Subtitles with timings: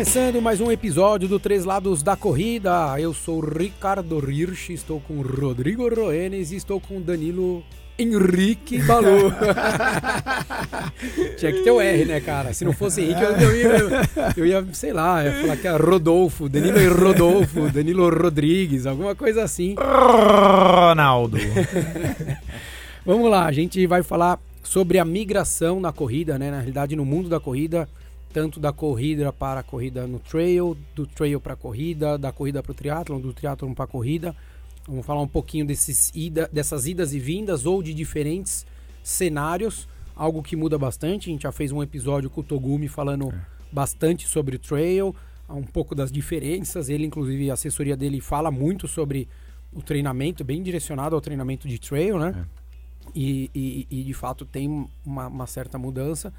[0.00, 2.98] Começando mais um episódio do Três Lados da Corrida.
[2.98, 7.62] Eu sou Ricardo Hirsch, estou com Rodrigo Roenes e estou com Danilo
[8.00, 9.32] Henrique Balu.
[11.36, 12.52] Tinha que ter o R, né, cara?
[12.52, 13.78] Se não fosse Henrique, eu, eu, ia,
[14.36, 19.14] eu ia, sei lá, ia falar que era Rodolfo, Danilo e Rodolfo, Danilo Rodrigues, alguma
[19.14, 19.74] coisa assim.
[19.78, 21.38] Ronaldo.
[23.04, 26.50] Vamos lá, a gente vai falar sobre a migração na corrida, né?
[26.50, 27.88] Na realidade, no mundo da corrida
[28.32, 32.62] tanto da corrida para a corrida no trail, do trail para a corrida, da corrida
[32.62, 34.34] para o triatlon, do triatlon para a corrida.
[34.90, 38.66] Vamos falar um pouquinho desses ida, dessas idas e vindas ou de diferentes
[39.04, 41.30] cenários, algo que muda bastante.
[41.30, 43.40] A gente já fez um episódio com o Togumi falando é.
[43.70, 45.14] bastante sobre o trail,
[45.48, 46.88] um pouco das diferenças.
[46.88, 49.28] Ele, inclusive, a assessoria dele fala muito sobre
[49.72, 52.34] o treinamento, bem direcionado ao treinamento de trail, né?
[52.36, 52.60] É.
[53.14, 56.34] E, e, e, de fato tem uma, uma certa mudança.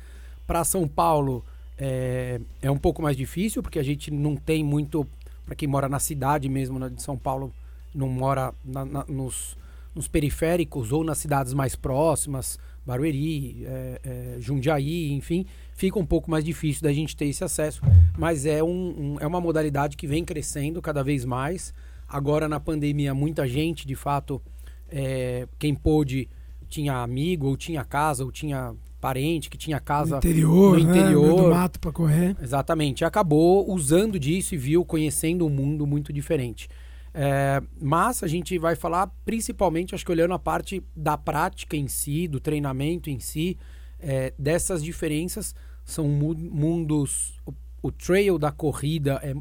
[0.46, 1.46] Para São Paulo,
[1.78, 5.08] é, é um pouco mais difícil, porque a gente não tem muito.
[5.46, 7.54] Para quem mora na cidade mesmo, na, de São Paulo,
[7.94, 9.58] não mora na, na, nos,
[9.94, 16.30] nos, periféricos ou nas cidades mais próximas, Barueri, é, é, Jundiaí, enfim, fica um pouco
[16.30, 17.82] mais difícil da gente ter esse acesso.
[18.18, 21.74] Mas é, um, um, é uma modalidade que vem crescendo cada vez mais.
[22.08, 24.42] Agora, na pandemia, muita gente, de fato,
[24.90, 26.28] é, quem pôde,
[26.68, 31.36] tinha amigo, ou tinha casa, ou tinha parente que tinha casa no interior, no interior
[31.36, 31.42] né?
[31.42, 32.36] do mato para correr.
[32.42, 33.04] Exatamente.
[33.04, 36.70] Acabou usando disso e viu, conhecendo um mundo muito diferente.
[37.14, 41.88] É, mas a gente vai falar principalmente, acho que olhando a parte da prática em
[41.88, 43.58] si, do treinamento em si,
[44.00, 45.54] é, dessas diferenças.
[45.84, 47.40] São mundos.
[47.46, 49.34] O, o, trail da corrida é,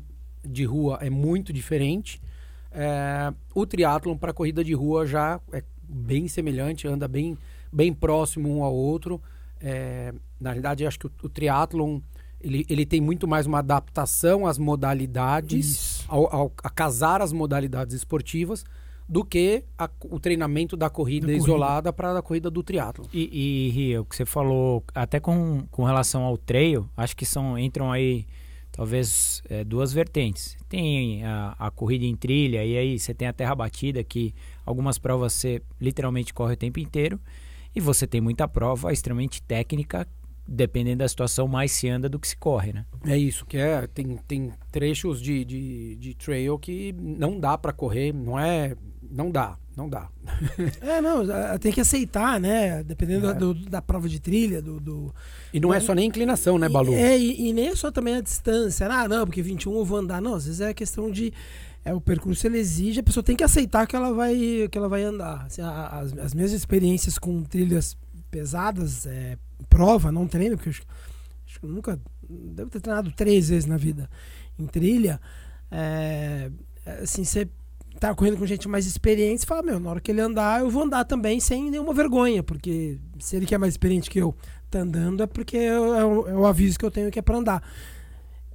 [0.44, 2.20] de rua é muito diferente.
[2.72, 7.36] É, o triatlon para corrida de rua já é bem semelhante, anda bem,
[7.72, 9.20] bem próximo um ao outro.
[9.60, 12.00] É, na realidade, acho que o, o triatlon
[12.40, 15.66] ele, ele tem muito mais uma adaptação às modalidades,
[16.10, 18.64] ao, ao, a casar as modalidades esportivas,
[19.08, 23.06] do que a, o treinamento da corrida, da isolada para a corrida do triatlo.
[23.12, 27.26] E, e Ria, o que você falou, até com, com relação ao trail, acho que
[27.26, 28.24] são entram aí
[28.70, 30.56] talvez é, duas vertentes.
[30.68, 34.32] Tem a, a, corrida em trilha, e aí você tem a terra batida, que
[34.64, 37.18] algumas provas você literalmente corre o tempo inteiro.
[37.74, 40.06] E você tem muita prova extremamente técnica,
[40.50, 42.84] dependendo da situação, mais se anda do que se corre, né?
[43.06, 43.86] É isso, que é.
[43.86, 48.74] Tem, tem trechos de, de, de trail que não dá para correr, não é.
[49.08, 50.08] Não dá, não dá.
[50.83, 51.24] é, não,
[51.58, 52.83] tem que aceitar, né?
[52.83, 53.34] Dependendo é.
[53.34, 54.80] do, da prova de trilha, do.
[54.80, 55.14] do...
[55.55, 56.94] E não é só nem inclinação, né, Balu?
[56.94, 58.89] É, e, e nem é só também a distância.
[58.89, 60.20] Ah, não, porque 21 eu vou andar.
[60.20, 61.33] Não, às vezes é questão de
[61.84, 64.89] é o percurso ele exige, a pessoa tem que aceitar que ela vai, que ela
[64.89, 65.46] vai andar.
[65.46, 67.96] Assim, as, as minhas experiências com trilhas
[68.30, 69.36] pesadas, é,
[69.68, 70.83] prova, não treino, porque eu acho,
[71.46, 72.01] acho que eu nunca.
[72.29, 74.08] Devo ter treinado três vezes na vida
[74.58, 75.20] em trilha.
[75.70, 76.51] É,
[77.02, 77.48] assim, você
[77.98, 80.70] tá correndo com gente mais experiente, você fala, meu, na hora que ele andar, eu
[80.70, 84.35] vou andar também sem nenhuma vergonha, porque se ele que é mais experiente que eu
[84.70, 87.36] tá andando, é porque é o, é o aviso que eu tenho que é para
[87.36, 87.63] andar.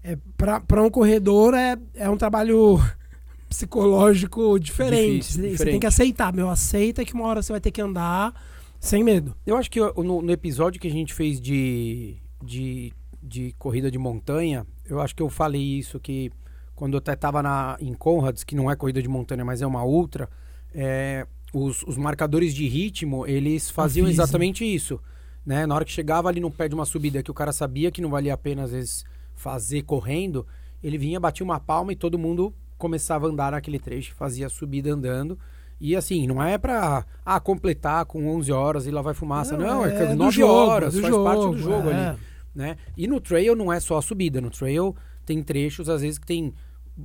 [0.04, 2.80] É, para um corredor é, é um trabalho
[3.50, 5.18] psicológico diferente.
[5.18, 5.72] Difícil, você diferente.
[5.74, 6.50] tem que aceitar, meu.
[6.50, 8.34] Aceita que uma hora você vai ter que andar
[8.80, 9.36] sem medo.
[9.46, 13.98] Eu acho que no, no episódio que a gente fez de, de, de, corrida de
[13.98, 16.32] montanha, eu acho que eu falei isso, que
[16.76, 19.84] quando eu até estava em Conrads, que não é corrida de montanha, mas é uma
[19.84, 20.30] ultra,
[20.74, 25.00] é, os, os, marcadores de ritmo, eles faziam exatamente isso.
[25.46, 25.66] Né?
[25.66, 28.02] Na hora que chegava ali no pé de uma subida que o cara sabia que
[28.02, 30.46] não valia a pena, às vezes, fazer correndo,
[30.84, 34.50] ele vinha, batia uma palma e todo mundo começava a andar naquele trecho, fazia a
[34.50, 35.40] subida andando.
[35.80, 39.58] E assim, não é pra ah, completar com 11 horas e lá vai fumaça.
[39.58, 42.10] Não, não é, é 9 jogo, horas, faz jogo, parte do jogo é.
[42.10, 42.20] ali.
[42.56, 42.78] Né?
[42.96, 44.40] E no trail não é só a subida.
[44.40, 46.54] No trail tem trechos, às vezes, que tem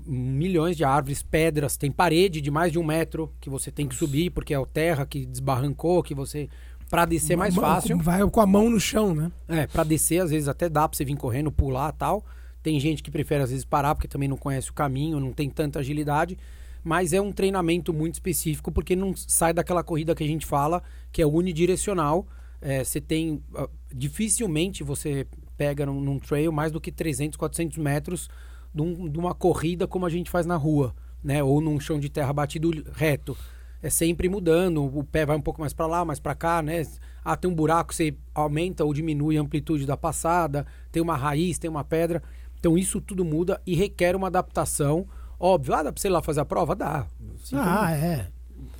[0.06, 3.94] milhões de árvores, pedras, tem parede de mais de um metro que você tem que
[3.94, 6.48] subir, porque é o terra que desbarrancou, que você.
[6.88, 7.98] Pra descer mais fácil.
[7.98, 9.30] Vai com a mão no chão, né?
[9.46, 12.24] É, pra descer, às vezes até dá pra você vir correndo, pular tal.
[12.64, 15.48] Tem gente que prefere às vezes parar porque também não conhece o caminho, não tem
[15.48, 16.36] tanta agilidade,
[16.82, 20.82] mas é um treinamento muito específico porque não sai daquela corrida que a gente fala,
[21.12, 22.26] que é unidirecional.
[22.60, 23.42] É, você tem.
[23.54, 28.28] Uh, dificilmente você pega num, num, trail mais do que 300, 400 metros
[28.74, 31.42] de, um, de, uma corrida como a gente faz na rua, né?
[31.42, 33.36] Ou num chão de terra batido reto.
[33.82, 36.86] É sempre mudando, o pé vai um pouco mais para lá, mais para cá, né?
[37.24, 41.58] Ah, tem um buraco, você aumenta ou diminui a amplitude da passada, tem uma raiz,
[41.58, 42.22] tem uma pedra.
[42.58, 45.06] Então isso tudo muda e requer uma adaptação
[45.40, 46.76] Óbvio, ah, dá pra você ir lá fazer a prova?
[46.76, 47.06] Dá.
[47.42, 48.26] Assim, Ah, é.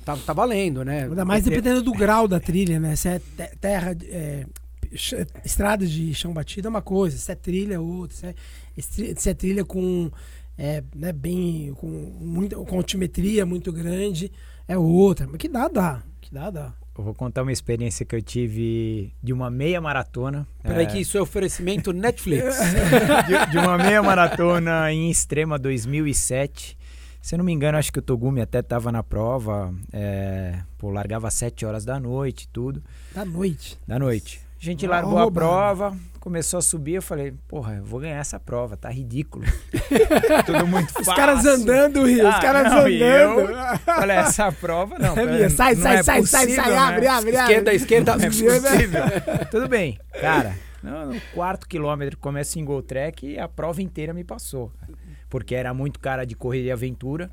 [0.05, 1.05] tá, tá valendo, né?
[1.05, 2.95] Ainda mais Porque- dependendo do grau da trilha, né?
[2.95, 4.45] Se é te- terra, é,
[5.43, 8.35] estrada de chão batido é uma coisa, se é trilha é outra, se é,
[9.15, 10.11] se é trilha com,
[10.57, 14.31] é, né, bem, com, muita, com altimetria muito grande
[14.67, 15.25] é outra.
[15.27, 16.03] Mas que dá, dá.
[16.21, 16.73] Que dá, dá.
[16.97, 20.45] Eu vou contar uma experiência que eu tive de uma meia maratona.
[20.61, 22.55] Peraí É, que isso é oferecimento Netflix.
[23.27, 26.77] de, de uma meia maratona em Extrema 2007.
[27.21, 29.73] Se eu não me engano, acho que o Togumi até estava na prova.
[29.93, 32.83] É, pô, largava às 7 horas da noite, tudo.
[33.13, 33.79] Da noite.
[33.87, 34.41] Da noite.
[34.61, 36.93] A gente Uma largou a prova, começou a subir.
[36.93, 39.43] Eu falei, porra, eu vou ganhar essa prova, tá ridículo.
[40.45, 41.11] Tudo muito fácil.
[41.11, 42.29] Os caras andando, Rio.
[42.29, 43.53] Os Ah, caras não, andando.
[43.83, 45.17] Falei, essa prova não.
[45.17, 46.77] É, Bia, sai, não sai, é sai, sai, possível, sai, né?
[46.77, 47.41] abre, abre, abre.
[47.41, 48.15] esquerda, esquerda.
[48.17, 48.61] Não é possível.
[49.49, 50.55] Tudo bem, cara.
[50.83, 54.71] No, quarto quilômetro começa em Gold Track e a prova inteira me passou.
[55.27, 57.31] Porque era muito cara de corrida e aventura,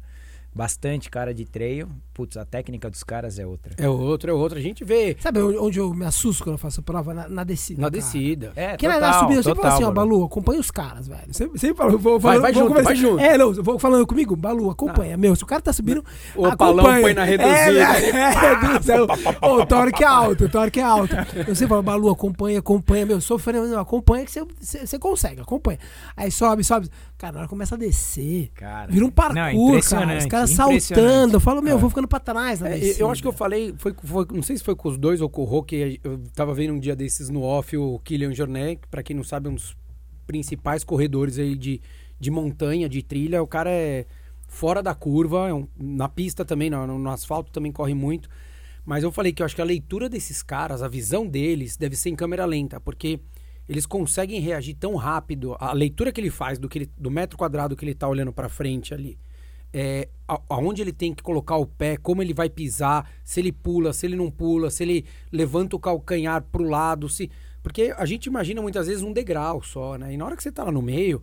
[0.54, 1.88] bastante cara de trail.
[2.18, 3.72] Putz, a técnica dos caras é outra.
[3.78, 4.58] É outro, é outro.
[4.58, 7.14] A gente vê Sabe onde- eu me assusto quando eu faço prova?
[7.14, 7.80] Na, na descida.
[7.80, 8.02] na cara.
[8.02, 8.52] descida.
[8.56, 10.70] É, Porque na, total, na subida eu sempre falo assim, ó, total, Balu, acompanha os
[10.72, 11.32] caras, velho.
[11.32, 13.20] Sempre, sempre falo, vou, Vai, vai vou junto, vai junto.
[13.22, 15.16] É, não, vou falando comigo, Balu, acompanha.
[15.16, 16.04] Meu, se o cara tá subindo,
[16.34, 16.56] O acompanha.
[16.56, 17.48] palão põe na reduzida.
[17.78, 19.06] É, é, é, do céu.
[19.40, 21.14] Ô, o torque é alto, o torque é alto.
[21.36, 23.06] Eu sempre falo, Balu, acompanha, acompanha.
[23.06, 25.78] Meu, sofrendo, não, acompanha que você- consegue, acompanha.
[26.16, 26.88] Aí sobe, sobe.
[27.16, 28.90] Cara, na hora que começa a descer, Cara.
[28.90, 29.34] vira um parkour,
[29.74, 30.18] Não, cara.
[30.18, 31.36] Os caras saltando.
[31.36, 31.80] Eu falo, meu, eu É.
[31.80, 34.56] vou ficando pra trás na É, eu acho que eu falei, foi, foi- não sei
[34.56, 36.96] se foi com os dois ou com o Rô, que eu tava vendo um dia
[36.96, 39.76] desses no off o Kylian Jornet, que pra quem não sabe é um dos
[40.26, 41.80] principais corredores aí de,
[42.18, 43.42] de montanha, de trilha.
[43.42, 44.06] O cara é
[44.46, 48.28] fora da curva, é um- na pista também, no, no asfalto também corre muito.
[48.84, 51.94] Mas eu falei que eu acho que a leitura desses caras, a visão deles, deve
[51.94, 53.20] ser em câmera lenta, porque
[53.68, 55.54] eles conseguem reagir tão rápido.
[55.60, 58.32] A leitura que ele faz do, que ele- do metro quadrado que ele tá olhando
[58.32, 59.18] pra frente ali,
[59.72, 63.52] é, a- aonde ele tem que colocar o pé, como ele vai pisar, se ele
[63.52, 67.30] pula, se ele não pula, se ele levanta o calcanhar pro lado, se
[67.62, 70.12] porque a gente imagina muitas vezes um degrau só, né?
[70.14, 71.20] E na hora que você tá lá no meio,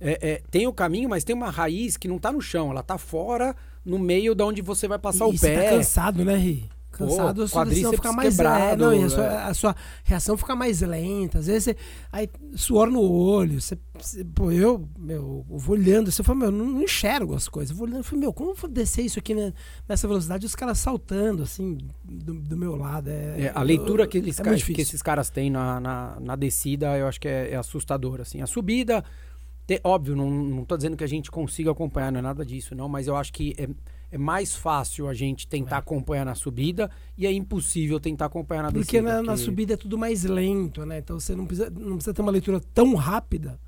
[0.00, 2.82] é, é, tem o caminho, mas tem uma raiz que não tá no chão, ela
[2.82, 3.54] tá fora,
[3.84, 5.62] no meio da onde você vai passar e o você pé.
[5.62, 6.68] tá cansado, né, Ri?
[6.96, 9.36] Cansado, a sua decisão fica mais é, quebrado, não, e a, sua, é.
[9.44, 11.38] a sua reação fica mais lenta.
[11.38, 11.76] Às vezes você.
[12.12, 13.60] Aí, suor no olho.
[13.60, 16.10] Você, você- pô, eu, meu, eu vou olhando.
[16.10, 17.70] Você fala, meu, eu não, não enxergo as coisas.
[17.70, 17.98] Eu vou olhando.
[18.00, 19.52] Eu falei, meu, como eu vou descer isso aqui né,
[19.88, 20.46] nessa velocidade?
[20.46, 23.08] Os caras saltando, assim, do, do meu lado.
[23.10, 26.96] É, É, a leitura que, eles, é que esses caras têm na, na, na descida,
[26.96, 28.20] eu acho que é, é assustador.
[28.20, 28.40] Assim.
[28.40, 29.04] A subida,
[29.66, 32.74] te- óbvio, não, não tô dizendo que a gente consiga acompanhar, não é nada disso,
[32.74, 33.68] não, mas eu acho que é,
[34.16, 38.72] é mais fácil a gente tentar acompanhar na subida e é impossível tentar acompanhar na
[38.72, 39.02] Porque descida.
[39.02, 40.98] na, na porque- subida é tudo mais lento, né?
[40.98, 43.60] Então você não precisa, não precisa ter uma leitura tão rápida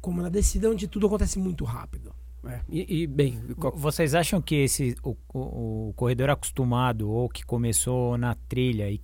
[0.00, 2.12] como na descida, onde tudo acontece muito rápido.
[2.44, 7.28] é, e, e, bem, qual- Vocês acham que esse o, o- o corredor acostumado ou
[7.28, 9.00] que começou na trilha e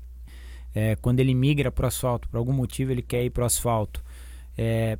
[0.73, 3.47] é, quando ele migra para o asfalto, por algum motivo ele quer ir para o
[3.47, 4.03] asfalto,
[4.57, 4.99] é,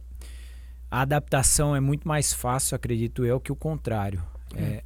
[0.91, 4.23] a adaptação é muito mais fácil, acredito eu, que o contrário.
[4.57, 4.83] É,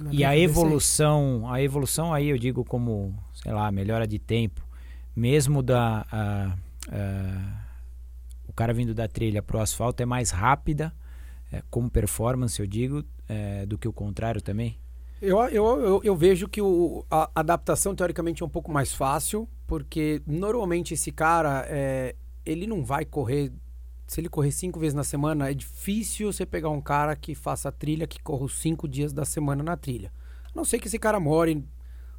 [0.00, 4.18] na e a é evolução, a evolução aí eu digo como, sei lá, melhora de
[4.18, 4.66] tempo,
[5.14, 6.56] mesmo da a-
[6.90, 7.62] a-
[8.48, 10.92] o cara vindo da trilha pro asfalto é mais rápida,
[11.50, 14.78] é, como performance eu digo, é, do que o contrário também.
[15.20, 19.48] Eu, eu, eu, eu vejo que o, a adaptação, teoricamente, é um pouco mais fácil,
[19.68, 23.52] porque normalmente esse cara, é, ele não vai correr.
[24.12, 27.72] Se ele correr cinco vezes na semana, é difícil você pegar um cara que faça
[27.72, 30.12] trilha, que corra os cinco dias da semana na trilha.
[30.44, 31.64] A não sei que esse cara more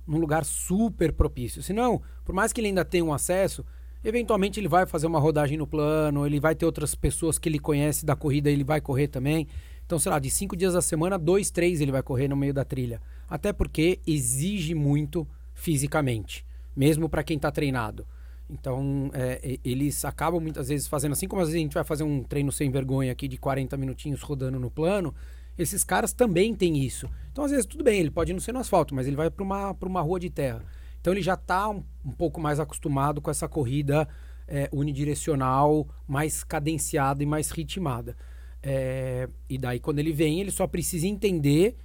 [0.08, 1.62] num lugar super propício.
[1.62, 3.64] Senão, por mais que ele ainda tenha um acesso,
[4.04, 7.60] eventualmente ele vai fazer uma rodagem no plano, ele vai ter outras pessoas que ele
[7.60, 9.48] conhece da corrida, ele vai correr também.
[9.86, 12.56] Então, sei lá, de cinco dias da semana, dois, três ele vai correr no meio
[12.56, 13.00] da trilha.
[13.30, 16.44] Até porque exige muito fisicamente,
[16.76, 18.04] mesmo para quem está treinado.
[18.50, 22.04] Então, é, eles acabam muitas vezes fazendo assim, como às vezes a gente vai fazer
[22.04, 25.14] um treino sem vergonha aqui de 40 minutinhos rodando no plano,
[25.58, 27.10] esses caras também têm isso.
[27.32, 29.44] Então, às vezes, tudo bem, ele pode não ser no asfalto, mas ele vai para
[29.44, 30.64] uma, uma rua de terra.
[31.00, 34.08] Então, ele já está um, um pouco mais acostumado com essa corrida
[34.48, 38.16] é, unidirecional, mais cadenciada e mais ritmada.
[38.62, 41.76] É, e daí, quando ele vem, ele só precisa entender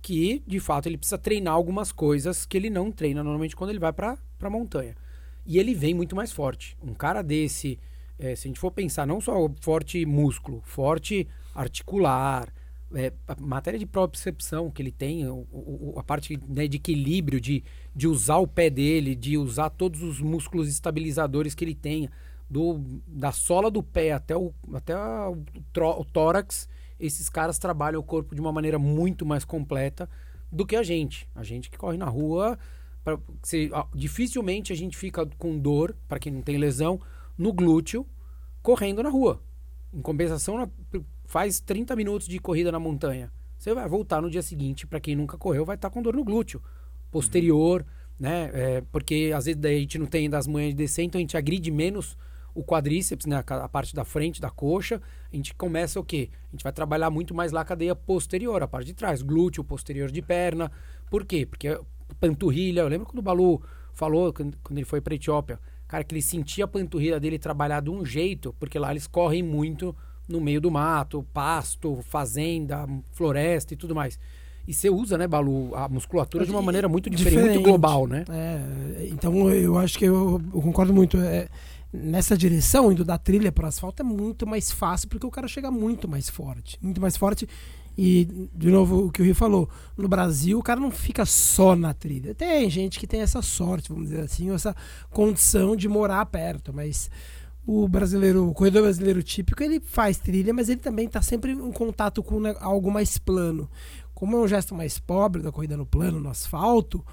[0.00, 3.78] que, de fato, ele precisa treinar algumas coisas que ele não treina normalmente quando ele
[3.78, 4.94] vai para a montanha.
[5.48, 6.76] E ele vem muito mais forte.
[6.82, 7.78] Um cara desse,
[8.18, 12.52] é, se a gente for pensar, não só forte músculo, forte articular,
[12.94, 16.76] é, a matéria de propriocepção que ele tem, o- o- o- a parte né, de
[16.76, 17.64] equilíbrio, de,
[17.96, 22.10] de usar o pé dele, de usar todos os músculos estabilizadores que ele tem,
[22.50, 25.38] do, da sola do pé até o, até o,
[25.72, 26.68] tró- o tórax,
[27.00, 30.08] esses caras trabalham o corpo de uma maneira muito mais completa
[30.52, 31.26] do que a gente.
[31.34, 32.58] A gente que corre na rua,
[33.16, 37.00] pra, se, dificilmente a gente fica com dor, para quem não tem lesão,
[37.36, 38.06] no glúteo,
[38.62, 39.42] correndo na rua.
[39.92, 40.70] Em compensação,
[41.24, 43.32] faz 30 minutos de corrida na montanha.
[43.58, 46.14] Você vai voltar no dia seguinte, para quem nunca correu, vai estar tá com dor
[46.14, 46.62] no glúteo
[47.10, 47.86] posterior, uhum.
[48.18, 48.50] né?
[48.52, 51.36] É, porque às vezes a gente não tem das manhãs de descer, então a gente
[51.36, 52.16] agride menos
[52.54, 53.42] o quadríceps, né?
[53.46, 55.00] A parte da frente da coxa.
[55.32, 56.30] A gente começa o quê?
[56.48, 59.62] A gente vai trabalhar muito mais lá a cadeia posterior, a parte de trás, glúteo,
[59.62, 60.70] posterior de perna.
[61.10, 61.46] Por quê?
[61.46, 61.78] Porque
[62.14, 62.80] panturrilha.
[62.80, 63.62] Eu lembro quando o Balu
[63.92, 67.90] falou, quando ele foi para Etiópia, cara, que ele sentia a panturrilha dele trabalhar de
[67.90, 69.94] um jeito, porque lá eles correm muito
[70.28, 74.18] no meio do mato, pasto, fazenda, floresta e tudo mais.
[74.66, 77.54] E você usa, né, Balu, a musculatura de uma maneira muito diferente, diferente.
[77.54, 78.24] muito global, né?
[78.28, 81.16] É, então eu acho que eu, eu concordo muito.
[81.16, 81.48] É,
[81.90, 85.48] nessa direção, indo da trilha para o asfalto, é muito mais fácil, porque o cara
[85.48, 86.78] chega muito mais forte.
[86.82, 87.48] Muito mais forte.
[88.00, 91.74] E, de novo, o que o Rio falou, no Brasil o cara não fica só
[91.74, 92.32] na trilha.
[92.32, 94.72] Tem gente que tem essa sorte, vamos dizer assim, essa
[95.10, 97.10] condição de morar perto, mas
[97.66, 101.72] o brasileiro, o corredor brasileiro típico, ele faz trilha, mas ele também está sempre em
[101.72, 103.68] contato com algo mais plano.
[104.14, 107.04] Como é um gesto mais pobre da corrida no plano, no asfalto,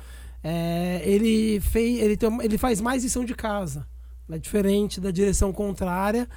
[0.44, 3.88] é, ele, fez, ele, tem, ele faz mais lição de casa.
[4.30, 6.30] É diferente da direção contrária,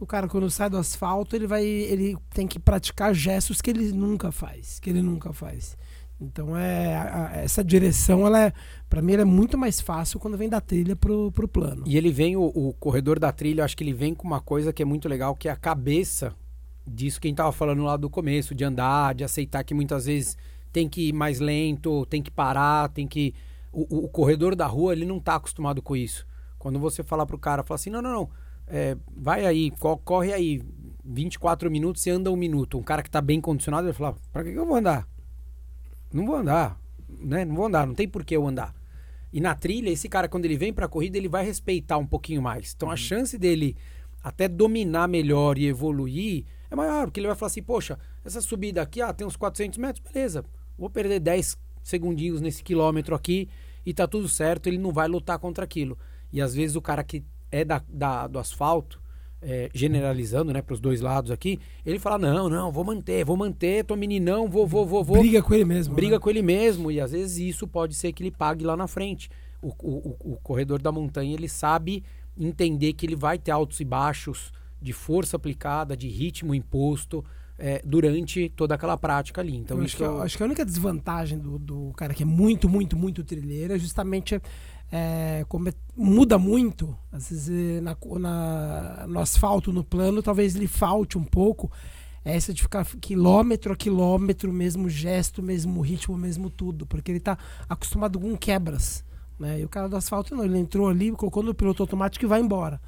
[0.00, 3.92] o cara quando sai do asfalto, ele vai ele tem que praticar gestos que ele
[3.92, 5.76] nunca faz, que ele nunca faz.
[6.20, 8.52] Então é a, a, essa direção, ela é,
[8.88, 11.82] para mim, ela é muito mais fácil quando vem da trilha pro, pro plano.
[11.86, 14.72] E ele vem, o, o corredor da trilha, acho que ele vem com uma coisa
[14.72, 16.34] que é muito legal, que é a cabeça
[16.86, 20.06] disso que a gente tava falando lá do começo, de andar, de aceitar que muitas
[20.06, 20.36] vezes
[20.72, 23.34] tem que ir mais lento, tem que parar, tem que.
[23.72, 26.26] O, o, o corredor da rua, ele não tá acostumado com isso.
[26.58, 28.30] Quando você falar pro cara, fala assim, não, não, não,
[28.66, 29.72] é, vai aí,
[30.04, 30.62] corre aí
[31.04, 32.78] 24 minutos e anda um minuto.
[32.78, 35.06] Um cara que tá bem condicionado, ele fala, pra que, que eu vou andar?
[36.12, 36.78] Não vou andar,
[37.08, 37.44] né?
[37.44, 38.74] Não vou andar, não tem por que eu andar.
[39.32, 42.42] E na trilha, esse cara, quando ele vem pra corrida, ele vai respeitar um pouquinho
[42.42, 42.74] mais.
[42.74, 42.94] Então, uhum.
[42.94, 43.76] a chance dele
[44.22, 48.80] até dominar melhor e evoluir é maior, porque ele vai falar assim, poxa, essa subida
[48.80, 50.44] aqui, ah, tem uns 400 metros, beleza,
[50.78, 53.48] vou perder 10 segundinhos nesse quilômetro aqui
[53.84, 55.98] e tá tudo certo, ele não vai lutar contra aquilo.
[56.32, 57.22] E às vezes o cara que
[57.52, 59.02] é da, da do asfalto,
[59.42, 63.36] é, generalizando, né, para os dois lados aqui, ele fala: não, não, vou manter, vou
[63.36, 65.18] manter, tô meninão, vou, vou, vou, vou.
[65.18, 65.94] Briga com ele mesmo.
[65.94, 66.18] Briga né?
[66.20, 69.28] com ele mesmo, e às vezes isso pode ser que ele pague lá na frente.
[69.60, 72.02] O, o, o corredor da montanha, ele sabe
[72.38, 77.24] entender que ele vai ter altos e baixos de força aplicada, de ritmo imposto.
[77.58, 79.54] É, durante toda aquela prática ali.
[79.54, 80.22] Então, eu acho, que, eu...
[80.22, 83.78] acho que a única desvantagem do, do cara que é muito, muito, muito trilheiro é
[83.78, 84.40] justamente
[84.94, 90.66] é, como muda muito, às vezes eh, na, na, no asfalto, no plano, talvez lhe
[90.66, 91.72] falte um pouco
[92.22, 97.38] essa de ficar quilômetro a quilômetro, mesmo gesto, mesmo ritmo, mesmo tudo, porque ele está
[97.68, 99.02] acostumado com quebras.
[99.40, 99.60] Né?
[99.60, 102.40] E o cara do asfalto não, ele entrou ali, colocou no piloto automático e vai
[102.40, 102.78] embora.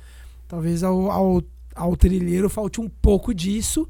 [0.46, 1.42] Talvez ao, ao,
[1.75, 3.88] ao trilheiro falte um pouco disso,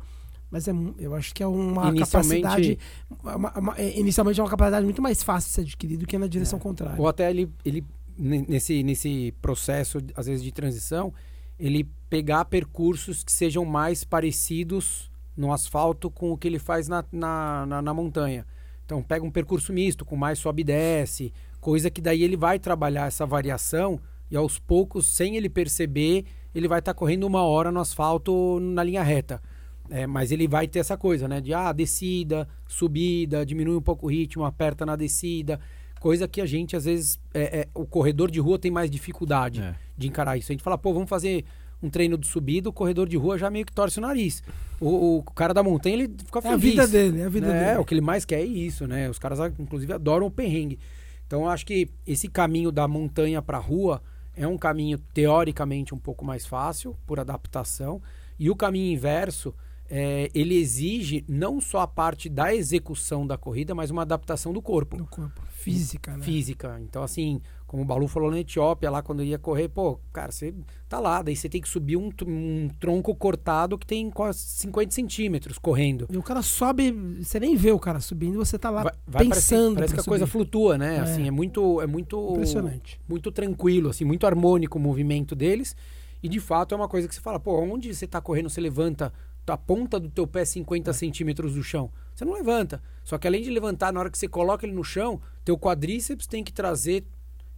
[0.51, 2.79] mas é, eu acho que é uma inicialmente, capacidade.
[3.23, 6.17] Uma, uma, é, inicialmente é uma capacidade muito mais fácil de ser adquirida do que
[6.17, 6.63] na direção é.
[6.63, 6.99] contrária.
[6.99, 7.85] Ou até ele, ele
[8.17, 11.13] nesse, nesse processo, às vezes, de transição,
[11.59, 17.05] ele pegar percursos que sejam mais parecidos no asfalto com o que ele faz na,
[17.11, 18.47] na, na, na montanha.
[18.85, 22.59] Então, pega um percurso misto, com mais sobe e desce, coisa que daí ele vai
[22.59, 27.43] trabalhar essa variação e aos poucos, sem ele perceber, ele vai estar tá correndo uma
[27.43, 29.43] hora no asfalto na linha reta.
[29.91, 31.41] É, mas ele vai ter essa coisa, né?
[31.41, 35.61] De ah, descida, subida, diminui um pouco o ritmo, aperta na descida.
[36.05, 39.63] Coisa que a gente, às vezes, é, é, o corredor de rua tem mais dificuldade
[39.63, 39.75] é.
[39.97, 40.53] de encarar isso.
[40.53, 41.47] A gente fala, pô, vamos fazer
[41.83, 44.43] um treino de subida, o corredor de rua já meio que torce o nariz.
[44.79, 46.53] O, o cara da montanha, ele fica feliz.
[46.53, 47.69] É a vida dele, é a vida né?
[47.69, 47.79] dele.
[47.79, 49.09] O que ele mais quer é isso, né?
[49.09, 50.79] Os caras, inclusive, adoram o perrengue.
[51.27, 54.03] Então, eu acho que esse caminho da montanha para a rua
[54.37, 58.03] é um caminho, teoricamente, um pouco mais fácil, por adaptação.
[58.39, 59.55] E o caminho inverso
[59.97, 64.61] é, ele exige não só a parte da execução da corrida, mas uma adaptação do
[64.61, 64.97] corpo.
[64.97, 65.41] Do corpo.
[65.51, 66.25] Física, né?
[66.25, 66.81] Física.
[66.81, 70.53] Então, assim, como o Balu falou na Etiópia, lá quando ia correr, pô, cara, você
[70.89, 74.93] tá lá, daí você tem que subir um, um tronco cortado que tem quase 50
[74.93, 76.09] centímetros correndo.
[76.11, 76.91] E o cara sobe,
[77.23, 79.77] você nem vê o cara subindo, você tá lá vai, vai pensando.
[79.77, 80.97] Parece, parece que a coisa flutua, né?
[80.97, 81.01] É.
[81.03, 81.81] Assim, é muito.
[81.81, 82.33] É muito.
[82.33, 83.01] Impressionante.
[83.09, 85.77] Muito tranquilo, assim, muito harmônico o movimento deles.
[86.21, 88.61] E de fato é uma coisa que você fala, pô, onde você tá correndo, você
[88.61, 89.13] levanta
[89.47, 90.93] a ponta do teu pé 50 é.
[90.93, 91.91] centímetros do chão.
[92.15, 92.83] Você não levanta.
[93.03, 96.27] Só que além de levantar, na hora que você coloca ele no chão, teu quadríceps
[96.27, 97.05] tem que trazer,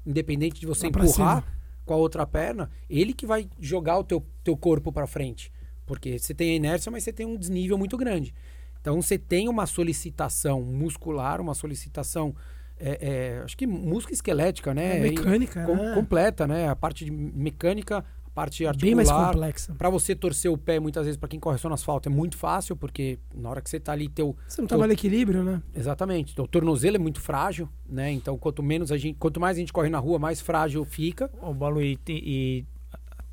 [0.05, 1.45] independente de você empurrar
[1.85, 5.53] com a outra perna, ele que vai jogar o teu, teu corpo para frente.
[5.87, 8.35] Porque você tem a inércia, mas você tem um desnível muito grande.
[8.81, 12.35] Então você tem uma solicitação muscular, uma solicitação,
[12.79, 12.99] é,
[13.39, 14.99] é, acho que músculo esquelética, né?
[14.99, 15.95] É mecânica, Com- né?
[15.95, 16.69] Completa, né?
[16.69, 18.05] A parte de mecânica,
[18.37, 19.33] parte Bem mais articular.
[19.33, 19.75] complexa.
[19.79, 22.37] Para você torcer o pé, muitas vezes, para quem corre só no asfalto, é muito
[22.37, 24.37] fácil, porque na hora que você tá ali, teu.
[24.47, 25.63] Você não trabalha equilíbrio, né?
[25.75, 26.33] Exatamente.
[26.33, 28.13] Então, o tornozelo é muito frágil, né?
[28.13, 29.17] Então, quanto menos a gente.
[29.19, 31.31] Quanto mais a gente corre na rua, mais frágil fica.
[31.41, 32.65] O Balu, e, e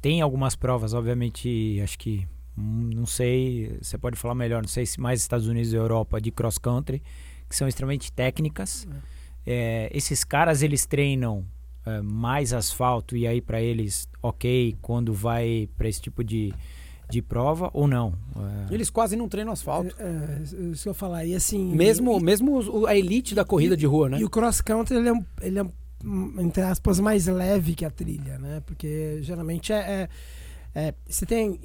[0.01, 2.25] tem algumas provas, obviamente, acho que,
[2.57, 6.21] hum, não sei, você pode falar melhor, não sei se mais Estados Unidos e Europa
[6.21, 7.03] de cross country,
[7.49, 8.87] que são extremamente técnicas.
[9.45, 11.45] É, esses caras, eles treinam
[11.85, 16.53] é, mais asfalto e aí para eles, ok, quando vai para esse tipo de,
[17.09, 18.13] de prova ou não?
[18.69, 19.95] É, Eles quase não treinam asfalto.
[19.99, 21.25] É, isso que eu falar.
[21.25, 21.73] E assim.
[21.75, 24.19] Mesmo, e- mesmo a elite da corrida de rua, né?
[24.19, 25.63] E o cross country ele é, um- ele é
[26.05, 28.61] um, entre aspas mais leve que a trilha, né?
[28.65, 30.09] Porque geralmente é, é-
[30.87, 31.59] é- você tem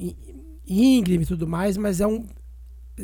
[0.67, 2.27] íngreme e tudo mais, mas é um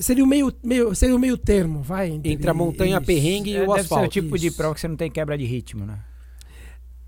[0.00, 3.06] seria o meio, meio seria o meio termo, vai Entre a montanha isso.
[3.06, 4.12] perrengue e é, o deve asfalto.
[4.12, 4.56] ser o tipo de isso.
[4.56, 5.98] prova que você não tem quebra de ritmo, né?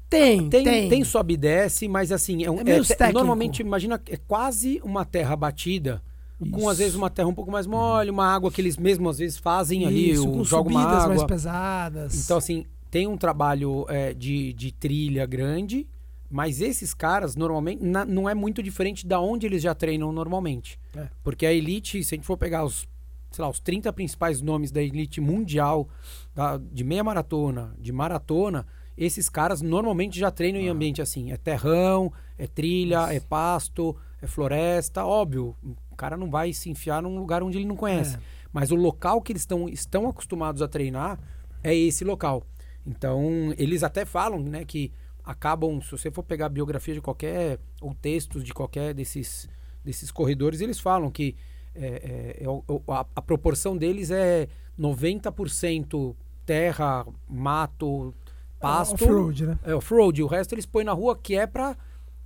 [0.08, 3.12] Tem, Tem, tem, tem, sobe e desce, mas assim, é, um, É meio técnico.
[3.12, 6.00] normalmente, imagina, é quase uma terra batida,
[6.38, 6.68] com Isso.
[6.68, 9.36] às vezes uma terra um pouco mais mole, uma água que eles mesmo às vezes
[9.38, 11.26] fazem ali, Isso, o- com jogam uma subidas mais água.
[11.26, 12.24] pesadas.
[12.24, 15.88] Então, assim, tem um trabalho é, de, de trilha grande,
[16.30, 20.78] mas esses caras, normalmente, na- não é muito diferente da onde eles já treinam normalmente.
[20.94, 21.08] É.
[21.24, 22.86] Porque a elite, se a gente for pegar os,
[23.32, 25.88] sei lá, os 30 principais nomes da elite mundial,
[26.34, 28.64] da- de meia maratona, de maratona,
[28.96, 30.64] esses caras normalmente já treinam Ah.
[30.64, 31.32] em ambiente assim.
[31.32, 35.04] É terrão, é trilha, é pasto, é floresta.
[35.04, 35.54] Óbvio,
[35.90, 38.16] o cara não vai se enfiar num lugar onde ele não conhece.
[38.16, 38.20] É.
[38.52, 41.18] Mas o local que eles estão, estão acostumados a treinar
[41.62, 42.42] é esse local.
[42.86, 44.92] Então, eles até falam, né, que
[45.24, 49.48] acabam, se você for pegar a biografia de qualquer, ou textos de qualquer desses,
[49.84, 51.34] desses corredores, eles falam que
[51.74, 54.48] é, é, é a, a proporção deles é
[54.78, 56.14] 90%
[56.46, 58.14] terra, mato,
[58.60, 58.94] pasto.
[58.94, 59.58] Off-road, né?
[59.64, 60.22] É, off-road.
[60.22, 61.76] O resto eles põem na rua, que é pra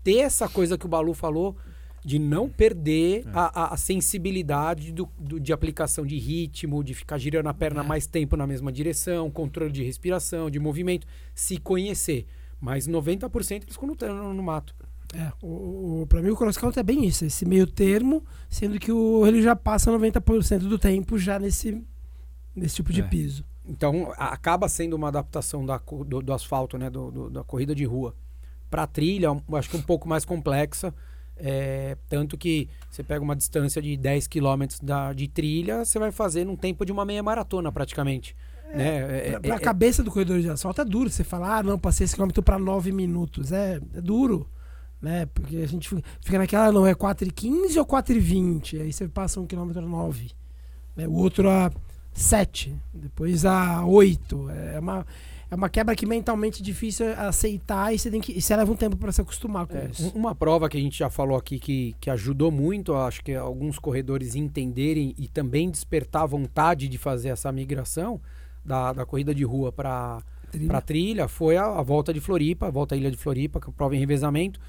[0.03, 1.57] ter essa coisa que o Balu falou,
[2.05, 7.19] de não perder a, a- a sensibilidade do, do- de aplicação de ritmo, de ficar
[7.19, 12.27] girando a perna mais tempo na mesma direção, controle de respiração, de movimento, se conhecer.
[12.61, 14.75] Mas 90% eles quando estão no, no mato.
[15.15, 18.79] É, o, o, pra mim o cross country é bem isso, esse meio termo, sendo
[18.79, 21.83] que o, ele já passa 90% do tempo já nesse,
[22.55, 23.05] nesse tipo de É.
[23.05, 23.45] piso.
[23.65, 27.85] Então acaba sendo uma adaptação da do, do asfalto, né, do, do- da corrida de
[27.85, 28.15] rua,
[28.71, 30.95] para trilha, acho que um pouco mais complexa.
[31.37, 36.11] é, tanto que você pega uma distância de 10 km da, de trilha, você vai
[36.13, 38.37] fazer num tempo de uma meia maratona praticamente.
[38.75, 39.27] né?
[39.29, 41.79] É- Pra, pra é- cabeça do corredor de asfalto é duro você falar, ah, não,
[41.79, 43.53] passei esse quilômetro pra 9 minutos.
[43.53, 44.47] É, é duro,
[45.01, 45.27] né?
[45.27, 45.89] Porque a gente
[46.21, 48.81] fica- naquela, ah, não, é 4h15 ou 4h20?
[48.81, 50.31] Aí você passa um quilômetro a 9.
[50.95, 51.09] Né?
[51.09, 51.71] O outro a
[52.13, 54.51] 7, depois a 8.
[54.51, 55.07] É uma,
[55.51, 58.71] é uma quebra que mentalmente é difícil aceitar e você, tem que, e você leva
[58.73, 60.07] um tempo pra se acostumar com É, isso.
[60.15, 63.35] um- uma prova que a gente já falou aqui que, que ajudou muito, acho que
[63.35, 68.21] alguns corredores entenderem e também despertar a vontade de fazer essa migração
[68.65, 70.67] da, da corrida de rua para Trilha.
[70.69, 73.67] para trilha foi a, a volta de Floripa, a volta à Ilha de Floripa, que
[73.69, 74.61] é a prova em revezamento,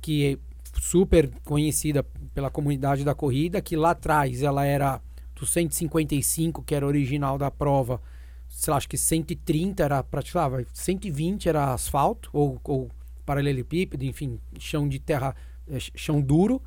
[0.00, 5.00] que é super conhecida pela comunidade da corrida, que lá atrás ela era
[5.34, 8.00] do 155, que era original da prova,
[8.48, 12.90] sei lá, acho que 130 era praticava, 120 era asfalto ou, ou
[13.26, 15.34] paralelepípedo, enfim, chão de terra,
[15.68, 16.62] eh, ch- chão duro,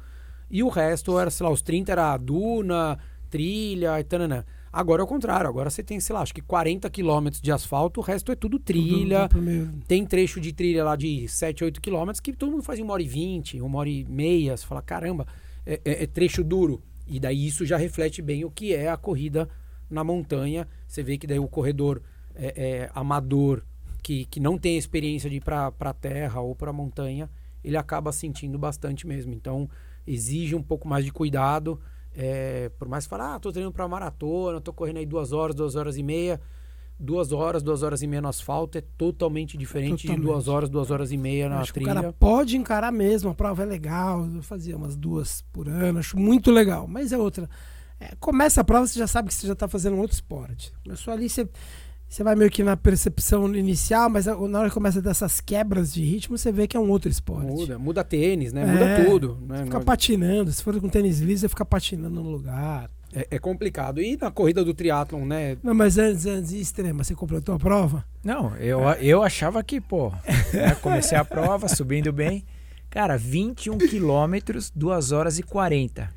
[0.50, 2.98] e o resto era, sei lá, os 30 era duna,
[3.30, 4.44] trilha e tananã.
[4.72, 8.00] Agora é o contrário, agora você tem, sei lá, acho que 40 quilômetros de asfalto,
[8.00, 9.28] o resto é tudo trilha.
[9.30, 9.86] Tudo.
[9.88, 12.94] Tem trecho de trilha lá de 7, 8 quilômetros que todo mundo faz em uma
[12.94, 14.56] hora e vinte, uma hora e meia.
[14.56, 15.26] Você fala, caramba,
[15.66, 16.82] é, é- é trecho duro.
[17.08, 19.48] E daí isso já reflete bem o que é a corrida
[19.90, 20.68] na montanha.
[20.88, 22.02] Você vê que daí o corredor
[22.36, 23.64] é, é, amador,
[24.04, 27.30] que, que não tem experiência de ir para a terra ou para a montanha,
[27.64, 29.34] ele acaba sentindo bastante mesmo.
[29.34, 29.70] Então,
[30.06, 31.80] exige um pouco mais de cuidado.
[32.16, 35.56] É, por mais que fale, ah, tô treinando para maratona, tô correndo aí duas horas,
[35.56, 36.40] duas horas e meia.
[37.00, 40.26] Duas horas, duas horas e meia no asfalto é totalmente diferente de Totalmente.
[40.26, 41.94] duas horas, duas horas e meia na acho que o trilha.
[42.02, 46.18] cara pode encarar mesmo, a prova é legal, eu fazia umas duas por ano, acho
[46.18, 46.88] muito legal.
[46.88, 47.48] Mas é outra.
[48.00, 50.74] É, começa a prova, você já sabe que você já está fazendo um outro esporte.
[50.84, 51.48] Começou ali, você,
[52.10, 56.04] você vai meio que na percepção inicial, mas na hora que começa dessas quebras de
[56.04, 57.46] ritmo, você vê que é um outro esporte.
[57.48, 58.62] Muda, muda tênis, né?
[58.64, 59.38] É, muda tudo.
[59.48, 59.64] Né?
[59.66, 62.90] Fica Não- patinando, se for com tênis liso, você fica patinando no lugar.
[63.14, 64.02] É, é complicado.
[64.02, 65.58] E na corrida do triatlon, né?
[65.64, 68.04] Não, mas antes, antes, extrema, você completou a prova?
[68.24, 70.12] Não, eu, eu achava que, pô,
[70.54, 72.44] né, comecei a prova, subindo bem.
[72.90, 76.10] Cara, 21 quilômetros, 2 horas e 40.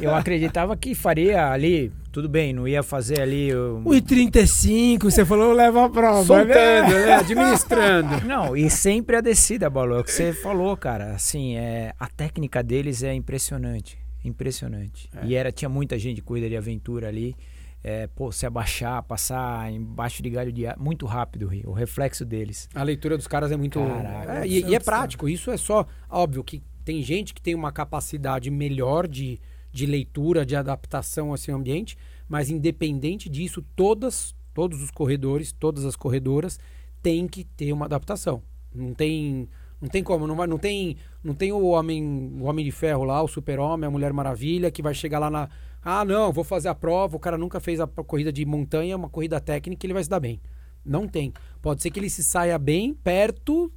[0.00, 3.54] eu acreditava que faria ali, tudo bem, não ia fazer ali.
[3.54, 6.24] o- 1,35, você falou, leva a prova.
[6.24, 7.06] Soltando, né?
[7.06, 7.14] né?
[7.20, 8.26] Administrando.
[8.26, 11.12] Não, e sempre a descida, Balu, é o que você falou, cara.
[11.14, 13.98] Assim, é, a técnica deles é impressionante.
[14.28, 15.08] Impressionante.
[15.14, 15.26] É.
[15.26, 17.34] E era, tinha muita gente de corrida de aventura ali.
[17.82, 22.68] É, pô, se abaixar, passar embaixo de galho de ar, muito rápido, o reflexo deles.
[22.74, 23.78] A leitura dos caras é muito.
[23.78, 25.28] Caraca, É, e, Santos, e é prático.
[25.28, 25.86] Isso é só.
[26.10, 29.38] Óbvio que tem gente que tem uma capacidade melhor de,
[29.72, 31.96] de leitura, de adaptação a esse ambiente,
[32.28, 36.58] mas independente disso, todas, todos os corredores, todas as corredoras
[37.02, 38.42] têm que ter uma adaptação.
[38.74, 39.48] Não tem.
[39.80, 43.04] Não tem como, não, vai, não tem, não tem o homem, o homem de ferro
[43.04, 45.48] lá, o super-homem, a Mulher Maravilha, que vai chegar lá na.
[45.82, 49.08] Ah, não, vou fazer a prova, o cara nunca fez a corrida de montanha, uma
[49.08, 50.40] corrida técnica, ele vai se dar bem.
[50.84, 51.32] Não tem.
[51.60, 53.70] Pode ser que ele se saia bem perto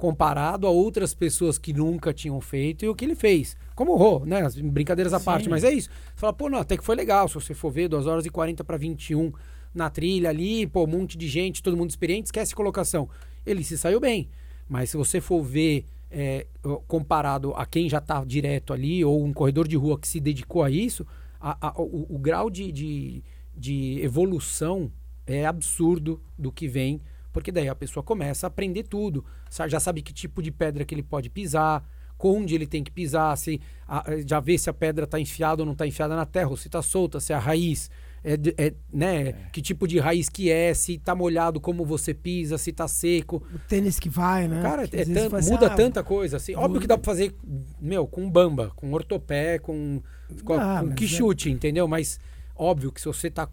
[0.00, 3.56] comparado a outras pessoas que nunca tinham feito e o que ele fez.
[3.74, 4.40] Como o Rô, né?
[4.40, 5.24] As Brincadeiras à Sim.
[5.26, 5.90] parte, mas é isso.
[5.90, 7.28] Você fala, pô, não, até que foi legal.
[7.28, 9.30] Se você for ver 2 horas e 40 para 21
[9.74, 13.08] na trilha ali, pô, um monte de gente, todo mundo experiente, esquece colocação.
[13.44, 14.28] Ele se saiu bem.
[14.70, 16.46] Mas se você for ver é,
[16.86, 20.62] comparado a quem já está direto ali, ou um corredor de rua que se dedicou
[20.62, 21.04] a isso,
[21.40, 24.92] a- a- o, o grau de, de, de evolução
[25.26, 27.00] é absurdo do que vem,
[27.32, 29.24] porque daí a pessoa começa a aprender tudo,
[29.68, 31.84] já sabe que tipo de pedra que ele pode pisar,
[32.22, 35.66] onde ele tem que pisar, se a- já vê se a pedra está enfiada ou
[35.66, 37.90] não está enfiada na terra, ou se está solta, se é a raiz,
[38.22, 38.34] é,
[38.66, 42.70] é, né, que tipo de raiz que é, se está molhado, como você pisa, se
[42.70, 43.42] está seco.
[43.54, 44.60] O tênis que vai, né?
[44.62, 46.36] Cara, Que é tan- assim, muda ah, tanta coisa.
[46.36, 46.54] Assim.
[46.54, 47.34] Óbvio que dá pra fazer,
[47.80, 50.02] meu, com bamba, com ortopé, com,
[50.44, 51.88] com, Ah, com que é- chute, entendeu?
[51.88, 52.20] Mas
[52.54, 53.48] óbvio que se você tá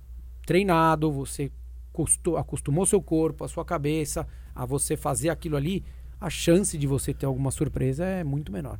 [0.45, 1.51] treinado, você
[1.93, 5.83] costu- acostumou seu corpo, a sua cabeça a você fazer aquilo ali,
[6.19, 8.79] a chance de você ter alguma surpresa é muito menor.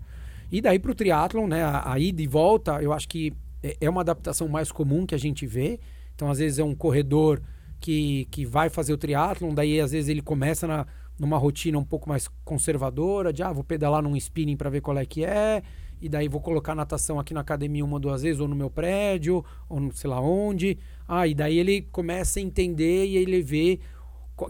[0.51, 3.89] E daí pro triatlon, né, a, a ida e volta, eu acho que é- é
[3.89, 5.79] uma adaptação mais comum que a gente vê.
[6.15, 7.41] Então, às vezes é um corredor
[7.79, 10.85] que, que vai fazer o triatlon, daí às vezes ele começa na,
[11.19, 14.97] numa rotina um pouco mais conservadora, de ah, vou pedalar num spinning para ver qual
[14.97, 15.61] é que é,
[16.01, 18.69] e daí vou colocar natação aqui na academia uma ou duas vezes, ou no meu
[18.69, 20.77] prédio, ou não sei lá onde.
[21.07, 23.79] Ah, e daí ele começa a entender e ele vê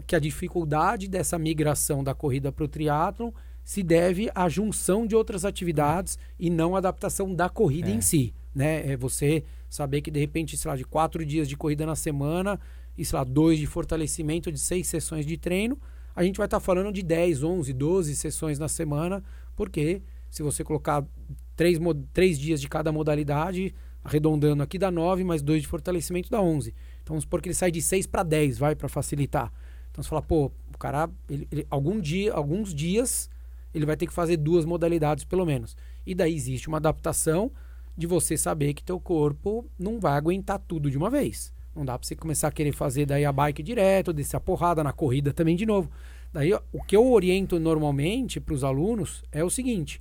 [0.06, 3.30] que a dificuldade dessa migração da corrida para o triatlon
[3.64, 7.94] se deve à junção de outras atividades e não à adaptação da corrida É.
[7.94, 8.90] em si, né?
[8.92, 12.58] É você saber que de repente, sei lá, de quatro dias de corrida na semana
[12.96, 15.78] e sei lá, dois de fortalecimento de seis sessões de treino,
[16.14, 19.22] a gente vai estar falando de 10, 11, 12 sessões na semana,
[19.54, 21.06] porque se você colocar
[21.54, 21.78] três,
[22.12, 26.70] três dias de cada modalidade, arredondando aqui dá 9, mais dois de fortalecimento dá 11.
[27.02, 29.52] Então vamos supor que ele sai de 6 para 10, vai, para facilitar.
[29.92, 33.30] Então você fala, pô, o cara, ele- ele- algum dia, alguns dias,
[33.72, 35.76] ele vai ter que fazer duas modalidades pelo menos.
[36.04, 37.52] E daí existe uma adaptação
[37.98, 41.52] de você saber que teu corpo não vai aguentar tudo de uma vez.
[41.74, 44.84] Não dá para você começar a querer fazer daí a bike direto, descer a porrada
[44.84, 45.90] na corrida também de novo.
[46.32, 50.00] Daí o que eu oriento normalmente para os alunos é o seguinte: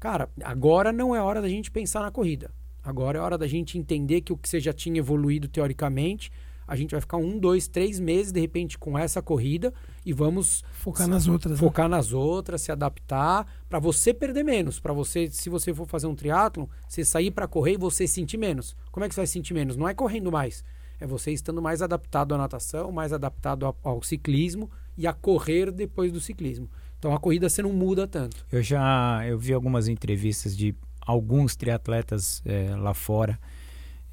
[0.00, 2.50] cara, agora não é hora da gente pensar na corrida.
[2.82, 6.32] Agora é hora da gente entender que o que você já tinha evoluído teoricamente,
[6.66, 9.74] a gente vai ficar um, dois, três meses de repente com essa corrida
[10.06, 11.54] e vamos Focar nas outras.
[11.54, 11.58] né?
[11.58, 16.06] focar nas outras, se adaptar, para você perder menos, para você, se você for fazer
[16.06, 18.76] um triatlon, você sair para correr e você sentir menos.
[18.92, 19.76] Como é que você vai sentir menos?
[19.76, 20.62] Não é correndo mais,
[21.00, 25.72] é você estando mais adaptado à natação, mais adaptado ao, ao ciclismo e a correr
[25.72, 26.70] depois do ciclismo.
[26.98, 28.46] Então a corrida você não muda tanto.
[28.50, 33.38] Eu já eu vi algumas entrevistas de alguns triatletas eh, lá fora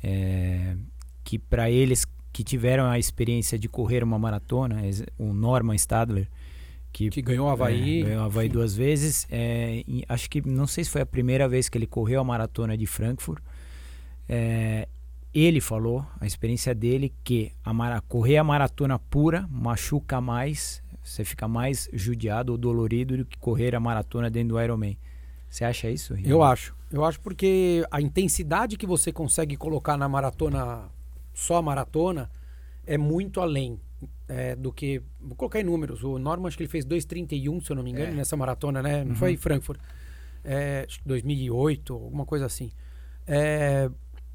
[0.04, 0.76] eh,
[1.24, 2.04] que para eles
[2.34, 4.82] que tiveram a experiência de correr uma maratona,
[5.20, 6.28] o Norman Stadler,
[6.92, 8.02] que, Que ganhou o Havaí.
[8.02, 11.48] é, ganhou o Havaí duas vezes, e acho que não sei se foi a primeira
[11.48, 13.42] vez que ele correu a maratona de Frankfurt.
[14.28, 14.88] Eh,
[15.34, 21.24] ele falou, a experiência dele, que a mara- correr a maratona pura machuca mais, você
[21.26, 24.98] fica mais judiado ou dolorido do que correr a maratona dentro do Ironman.
[25.50, 26.14] Você acha isso?
[26.14, 26.30] Rian?
[26.30, 26.76] Eu acho.
[26.92, 30.84] Eu acho porque a intensidade que você consegue colocar na maratona,
[31.34, 32.30] só a maratona,
[32.86, 33.80] é muito além
[34.28, 35.02] é, do que.
[35.20, 36.04] Vou colocar em números.
[36.04, 38.16] O Norman, acho que ele fez 2,31, se eu não me engano, É.
[38.16, 39.04] nessa maratona, né?
[39.04, 39.16] Não Uhum.
[39.16, 39.80] foi em Frankfurt.
[40.44, 42.72] É, acho que 2008, alguma coisa assim.
[43.26, 43.90] É,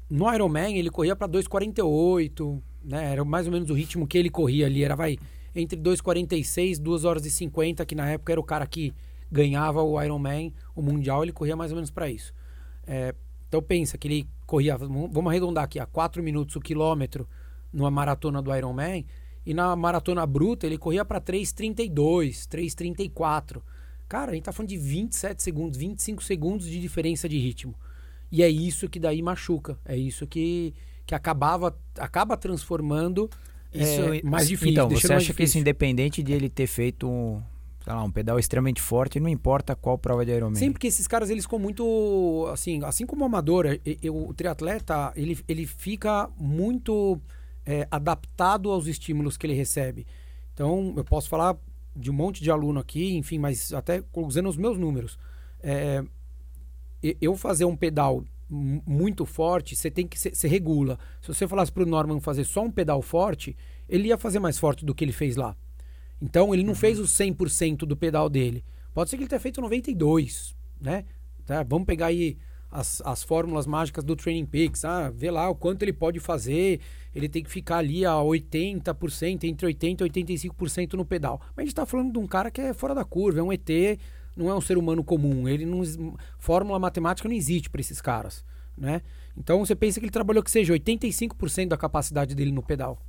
[0.09, 3.11] no Ironman, ele corria para 2,48, né?
[3.11, 4.83] Era mais ou menos o ritmo que ele corria ali.
[4.83, 5.17] Era, vai,
[5.55, 8.93] entre 2,46 2 horas e 50, que na época era o cara que
[9.31, 12.33] ganhava o Ironman, o Mundial, ele corria mais ou menos para isso.
[12.87, 13.13] É,
[13.47, 17.29] então pensa que ele corria, vamos arredondar aqui, a 4 minutos o quilômetro
[17.71, 19.05] numa maratona do Ironman,
[19.45, 23.61] e na maratona bruta ele corria para 3,32, 3,34.
[24.07, 27.75] Cara, a gente tá falando de 27 segundos, 25 segundos de diferença de ritmo.
[28.31, 29.77] E é isso que daí machuca.
[29.85, 30.73] É isso que,
[31.05, 33.29] que acabava, acaba transformando
[33.71, 34.71] isso é, mais difícil.
[34.71, 37.39] Então, você acha que isso, independente de ele ter feito um,
[37.87, 40.55] lá, um pedal extremamente forte, não importa qual prova de Ironman?
[40.55, 43.65] Sim, porque esses caras, eles ficam muito, assim, assim como o amador,
[44.11, 47.19] o triatleta, ele, ele fica muito
[47.65, 50.05] é, adaptado aos estímulos que ele recebe.
[50.53, 51.57] Então, eu posso falar
[51.95, 55.17] de um monte de aluno aqui, enfim, mas até usando os meus números.
[55.61, 56.03] É,
[57.21, 60.97] eu fazer um pedal muito forte, você tem que se regula.
[61.21, 63.55] Se você falasse para o Norman fazer só um pedal forte,
[63.87, 65.55] ele ia fazer mais forte do que ele fez lá.
[66.21, 66.75] Então ele não uhum.
[66.75, 68.63] fez o 100% do pedal dele.
[68.93, 71.05] Pode ser que ele tenha feito 92, né?
[71.45, 71.63] Tá?
[71.63, 72.37] Vamos pegar aí
[72.71, 76.79] as, as fórmulas mágicas do Training Peaks, ah, vê lá o quanto ele pode fazer,
[77.15, 81.41] ele tem que ficar ali a 80%, entre 80% e 85% no pedal.
[81.55, 83.51] Mas a gente está falando de um cara que é fora da curva, é um
[83.51, 83.69] ET
[84.35, 85.47] não é um ser humano comum.
[85.47, 85.81] Ele não
[86.37, 88.45] fórmula matemática não existe para esses caras,
[88.77, 89.01] né?
[89.35, 93.01] Então você pensa que ele trabalhou que seja 85% da capacidade dele no pedal.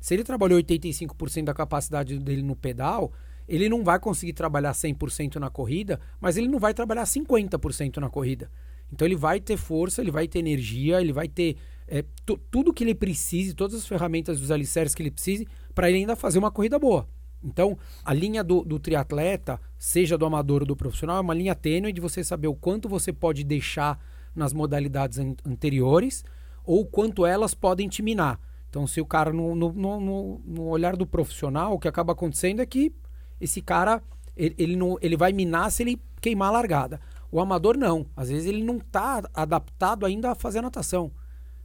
[0.00, 3.12] Se ele trabalhou 85% da capacidade dele no pedal,
[3.48, 8.10] ele não vai conseguir trabalhar 100% na corrida, mas ele não vai trabalhar 50% na
[8.10, 8.50] corrida.
[8.92, 11.56] Então ele vai ter força, ele vai ter energia, ele vai ter
[11.86, 12.04] é,
[12.50, 16.14] tudo que ele precise, todas as ferramentas dos alicerces que ele precise para ele ainda
[16.14, 17.08] fazer uma corrida boa.
[17.42, 21.54] Então, a linha do, do, triatleta, seja do amador ou do profissional, é uma linha
[21.54, 23.98] tênue de você saber o quanto você pode deixar
[24.34, 26.24] nas modalidades an anteriores
[26.64, 28.40] ou quanto elas podem te minar.
[28.68, 32.60] Então, se o cara, no, no, no, no, olhar do profissional, o que acaba acontecendo
[32.60, 32.92] é que
[33.40, 34.02] esse cara,
[34.36, 37.00] ele, ele, não, ele vai minar se ele queimar a largada.
[37.30, 38.06] O amador não.
[38.16, 41.10] Às vezes ele não está adaptado ainda a fazer a natação.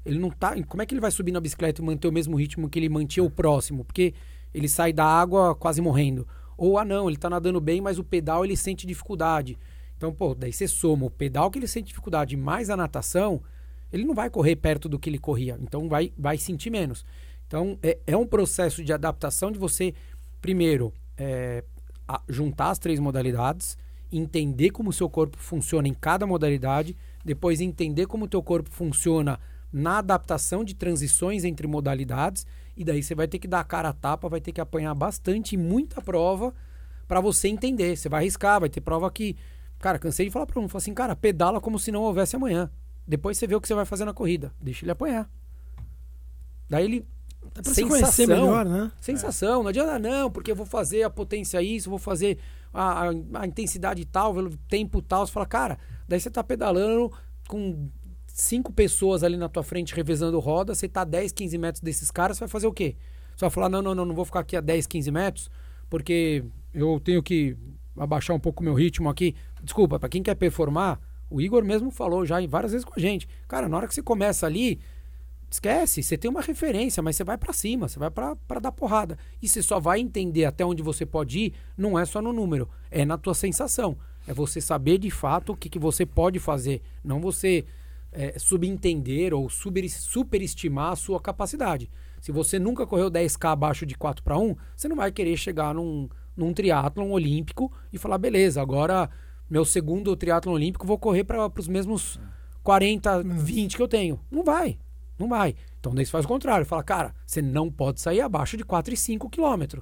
[0.06, 0.54] Ele não tá.
[0.66, 2.90] Como é que ele vai subir na bicicleta e manter o mesmo ritmo que ele
[2.90, 3.84] mantinha o próximo?
[3.86, 4.14] Porque
[4.54, 6.28] ele sai da água quase morrendo.
[6.58, 9.58] Ou, ah, não, ele tá nadando bem, mas o pedal ele sente dificuldade.
[9.98, 13.42] Então, pô, daí você soma o pedal que ele sente dificuldade mais a natação,
[13.94, 15.58] ele não vai correr perto do que ele corria.
[15.62, 17.06] Então, vai, vai sentir menos.
[17.48, 19.94] Então, é, é um processo de adaptação de você,
[20.42, 21.64] primeiro, é,
[22.28, 23.78] juntar as três modalidades,
[24.12, 28.70] entender como o seu corpo funciona em cada modalidade, depois entender como o teu corpo
[28.70, 29.40] funciona
[29.72, 33.90] na adaptação de transições entre modalidades e daí você vai ter que dar a cara
[33.90, 36.54] a tapa, vai ter que apanhar bastante, muita prova
[37.08, 37.96] para você entender.
[37.96, 39.36] Você vai arriscar, vai ter prova que.
[39.80, 42.72] Cara, cansei de falar para um, falar assim, cara, pedala como se não houvesse amanhã.
[43.08, 44.54] Depois você vê o que você vai fazer na corrida.
[44.62, 45.30] Deixa ele apanhar.
[46.70, 47.06] Daí ele.
[47.54, 48.92] Dá pra sensação, melhor, né?
[49.02, 52.40] Sensação, não adianta não, porque eu vou fazer a potência isso, vou fazer
[52.74, 53.10] a, a,
[53.42, 55.28] a intensidade tal, o tempo tal.
[55.28, 57.12] Você fala, cara, daí você tá pedalando
[57.48, 57.90] com
[58.28, 62.38] cinco pessoas ali na tua frente revezando roda, você tá 10, 15 metros desses caras,
[62.38, 62.96] você vai fazer o quê?
[63.36, 65.52] Você vai falar, não, não, não, não vou ficar aqui a 10, 15 metros,
[65.90, 67.56] porque eu tenho que
[67.98, 69.36] abaixar um pouco o meu ritmo aqui.
[69.62, 71.00] Desculpa, para quem quer performar,
[71.34, 73.28] o Igor mesmo falou já várias vezes com a gente.
[73.48, 74.80] Cara, na hora que você começa ali,
[75.50, 79.18] esquece, você tem uma referência, mas você vai para cima, você vai para dar porrada.
[79.42, 82.70] E você só vai entender até onde você pode ir, não é só no número,
[82.92, 83.98] é na tua sensação.
[84.28, 87.66] É você saber de fato o que, que você pode fazer, não você
[88.12, 91.90] é, subentender ou super, superestimar a sua capacidade.
[92.22, 95.74] Se você nunca correu 10K abaixo de 4 para 1, você não vai querer chegar
[95.74, 99.10] num, num triatlon olímpico e falar, beleza, agora
[99.54, 102.20] meu segundo triatlon olímpico vou correr para os mesmos
[102.64, 104.20] 40, 20 que eu tenho.
[104.32, 104.80] Não vai,
[105.20, 105.56] não vai.
[105.80, 109.30] Então daí você faz o contrário, fala, cara, você não pode sair abaixo de 4,5
[109.30, 109.80] km.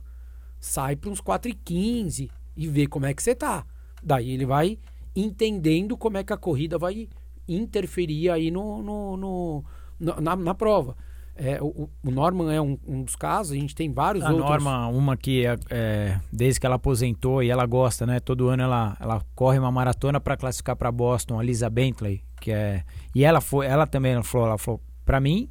[0.60, 3.65] Sai para uns 4,15 e vê como é que você tá.
[4.03, 4.77] Daí ele vai
[5.15, 7.07] entendendo como é que a corrida vai
[7.47, 9.63] interferir aí no, no, no
[9.97, 10.97] na, na, prova.
[11.43, 14.45] É, o, o, Norman é um, um, dos casos, a gente tem vários a outros.
[14.45, 18.19] A Norma, uma que é, é, desde que ela aposentou e ela gosta, né?
[18.19, 22.51] Todo ano ela, ela corre uma maratona para classificar para Boston, a Lisa Bentley, que
[22.51, 22.84] é
[23.15, 25.49] e ela foi, ela também ela falou, ela falou, para mim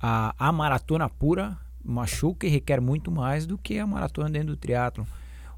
[0.00, 4.56] a, a maratona pura machuca e requer muito mais do que a maratona dentro do
[4.56, 5.06] triatlo.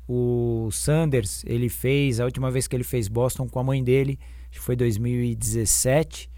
[0.07, 4.19] O Sanders, ele fez a última vez que ele fez Boston com a mãe dele
[4.53, 6.31] acho que foi 2017.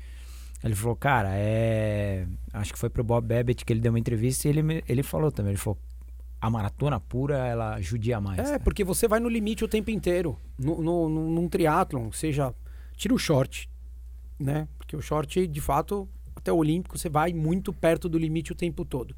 [0.65, 2.27] Ele falou, cara, é.
[2.53, 5.31] Acho que foi pro Bob Babbitt que ele deu uma entrevista e ele, ele falou
[5.31, 5.51] também.
[5.51, 5.79] Ele falou,
[6.41, 8.39] a maratona pura, ela judia mais.
[8.39, 10.39] É, porque você vai no limite o tempo inteiro.
[10.59, 12.55] No, no, no, num triatlon, seja.
[12.97, 13.69] Tira o short,
[14.39, 14.69] né?
[14.79, 18.55] Porque o short, de fato, até o Olímpico, você vai muito perto do limite o
[18.55, 19.15] tempo todo.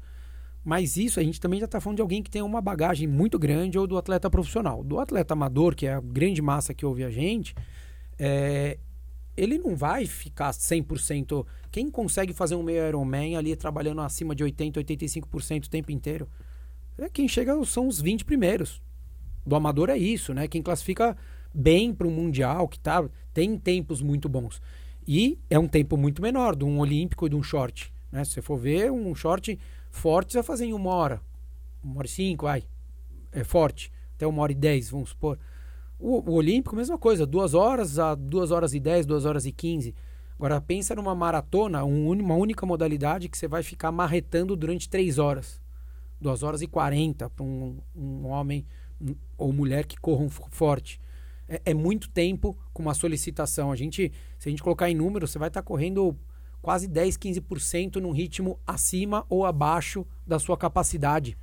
[0.65, 3.39] Mas isso a gente também já está falando de alguém que tem uma bagagem muito
[3.39, 4.83] grande ou do atleta profissional.
[4.83, 7.55] Do atleta amador, que é a grande massa que ouve a gente,
[8.19, 8.77] é,
[9.37, 11.45] ele não vai ficar 100%.
[11.71, 16.27] Quem consegue fazer um meio Ironman ali trabalhando acima de 80%, 85% o tempo inteiro?
[16.97, 18.81] É quem chega são os 20 primeiros.
[19.45, 20.47] Do amador é isso, né?
[20.47, 21.15] Quem classifica
[21.53, 24.59] bem para o mundial, que tá, tem tempos muito bons.
[25.07, 27.93] E é um tempo muito menor de um olímpico e de um short.
[28.11, 28.23] Né?
[28.25, 29.57] Se você for ver, um short
[29.89, 31.21] forte você vai fazer em uma hora.
[31.83, 32.63] Uma hora e cinco, vai.
[33.31, 33.91] É forte.
[34.15, 35.37] Até uma hora e dez, vamos supor.
[35.99, 37.25] O, o olímpico, mesma coisa.
[37.25, 39.95] Duas horas a duas horas e dez, duas horas e quinze.
[40.35, 45.17] Agora pensa numa maratona, um, uma única modalidade que você vai ficar marretando durante três
[45.17, 45.59] horas.
[46.21, 48.65] Duas horas e quarenta para um, um homem
[49.37, 51.01] ou mulher que corram forte.
[51.49, 53.71] É, é, muito tempo com uma solicitação.
[53.71, 56.15] A gente, se a gente colocar em número, você vai estar tá correndo
[56.61, 61.37] quase 10, 15% num ritmo acima ou abaixo da sua capacidade.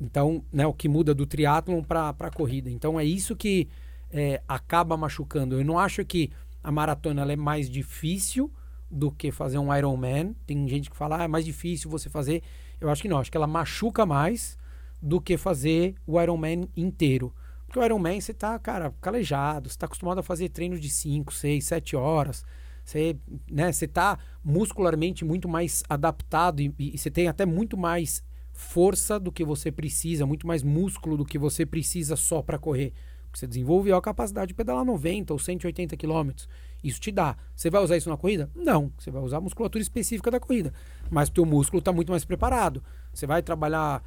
[0.00, 2.70] Então, né, o que muda do triatlon para a corrida.
[2.70, 3.68] Então, é isso que
[4.10, 5.60] é, acaba machucando.
[5.60, 6.30] Eu não acho que
[6.64, 8.50] a maratona é mais difícil
[8.90, 10.34] do que fazer um Ironman.
[10.46, 12.42] Tem gente que fala, ah, é mais difícil você fazer.
[12.80, 13.18] Eu acho que não.
[13.18, 14.58] Acho que ela machuca mais
[15.02, 17.32] do que fazer o Ironman inteiro.
[17.66, 21.32] Porque o Ironman você tá, cara, calejado, você tá acostumado a fazer treinos de 5,
[21.32, 22.44] 6, 7 horas.
[22.84, 23.16] Você,
[23.48, 28.24] né, você tá muscularmente muito mais adaptado e, e, você tem até muito mais
[28.60, 32.92] força do que você precisa, muito mais músculo do que você precisa só para correr.
[33.32, 36.48] Você desenvolveu a capacidade de pedalar 90 ou 180 quilômetros.
[36.84, 37.36] Isso te dá.
[37.56, 38.50] Você vai usar isso na corrida?
[38.54, 38.92] Não.
[38.98, 40.72] Você vai usar a musculatura específica da corrida.
[41.10, 42.82] Mas o teu músculo está muito mais preparado.
[43.12, 44.02] Você vai trabalhar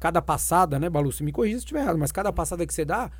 [0.00, 2.84] cada passada, né, Balu, se me corrija se estiver errado, mas cada passada que você
[2.84, 3.10] dá,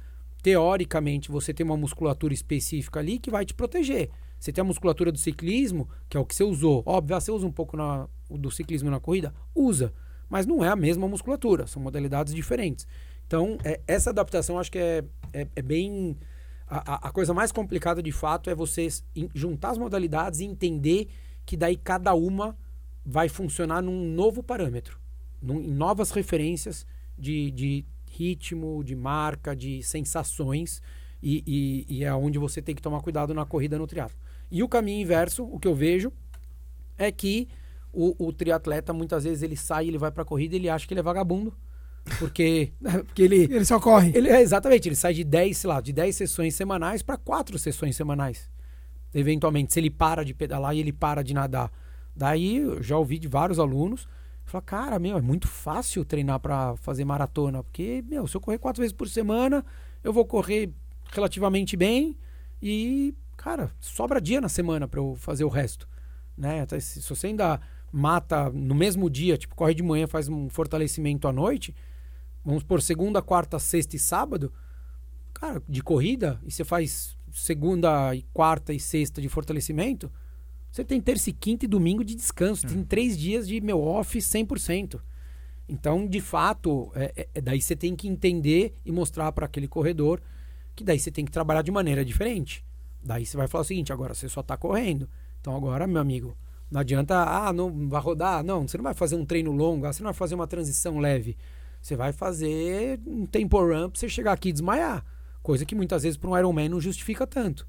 [0.42, 4.10] teoricamente, você tem uma musculatura específica ali que vai te proteger.
[4.38, 6.82] Você tem a musculatura do ciclismo, que é o que você usou.
[6.84, 9.32] Óbvio, você usa um pouco na, do ciclismo na corrida?
[9.54, 9.92] Usa.
[10.28, 12.86] Mas não é a mesma musculatura, são modalidades diferentes.
[13.26, 16.16] Então, é, essa adaptação acho que é, é, é bem.
[16.66, 18.88] A, a, coisa mais complicada de fato é você
[19.34, 21.08] juntar as modalidades e entender
[21.44, 22.56] que daí cada uma
[23.04, 24.98] vai funcionar num novo parâmetro
[25.44, 26.86] num, em novas referências
[27.18, 30.80] de, de ritmo, de marca, de sensações,
[31.22, 34.16] e, e, e, é onde você tem que tomar cuidado na corrida no triatlo.
[34.50, 36.12] E o caminho inverso, o que eu vejo,
[36.98, 37.48] é que
[37.94, 40.86] o, o triatleta muitas vezes ele sai, ele vai para a corrida e ele acha
[40.86, 41.54] que ele é vagabundo.
[42.18, 42.72] Porque,
[43.06, 43.44] porque ele.
[43.44, 44.12] Ele só corre.
[44.14, 47.58] Ele, é, exatamente, ele sai de 10, sei lá, de 10 sessões semanais para 4
[47.58, 48.50] sessões semanais.
[49.14, 51.70] Eventualmente, se ele para de pedalar e ele para de nadar.
[52.14, 54.08] Daí eu já ouvi de vários alunos
[54.44, 58.58] Fala, cara, meu, é muito fácil treinar para fazer maratona, porque, meu, se eu correr
[58.58, 59.64] quatro vezes por semana,
[60.02, 60.70] eu vou correr
[61.12, 62.16] relativamente bem
[62.60, 65.88] e, cara, sobra dia na semana para eu fazer o resto,
[66.36, 66.66] né?
[66.78, 67.60] Se, se você ainda
[67.94, 71.74] mata no mesmo dia, tipo, corre de manhã, faz um fortalecimento à noite,
[72.44, 74.52] vamos por segunda, quarta, sexta e sábado,
[75.32, 80.10] cara, de corrida, e você faz segunda e quarta e sexta de fortalecimento,
[80.72, 82.66] você tem terça e quinta e domingo de descanso.
[82.66, 82.84] Tem hum.
[82.84, 85.00] três dias de meu off 100%.
[85.68, 89.68] Então, de fato, é, é, é, daí você tem que entender e mostrar para aquele
[89.68, 90.20] corredor
[90.74, 92.64] que daí você tem que trabalhar de maneira diferente.
[93.00, 95.08] Daí você vai falar o seguinte: agora você só está correndo.
[95.40, 96.36] Então, agora, meu amigo,
[96.70, 98.42] não adianta, ah, não vai rodar.
[98.42, 101.36] Não, você não vai fazer um treino longo, você não vai fazer uma transição leve.
[101.80, 105.04] Você vai fazer um tempo run pra você chegar aqui e desmaiar.
[105.42, 107.66] Coisa que muitas vezes para um Ironman não justifica tanto.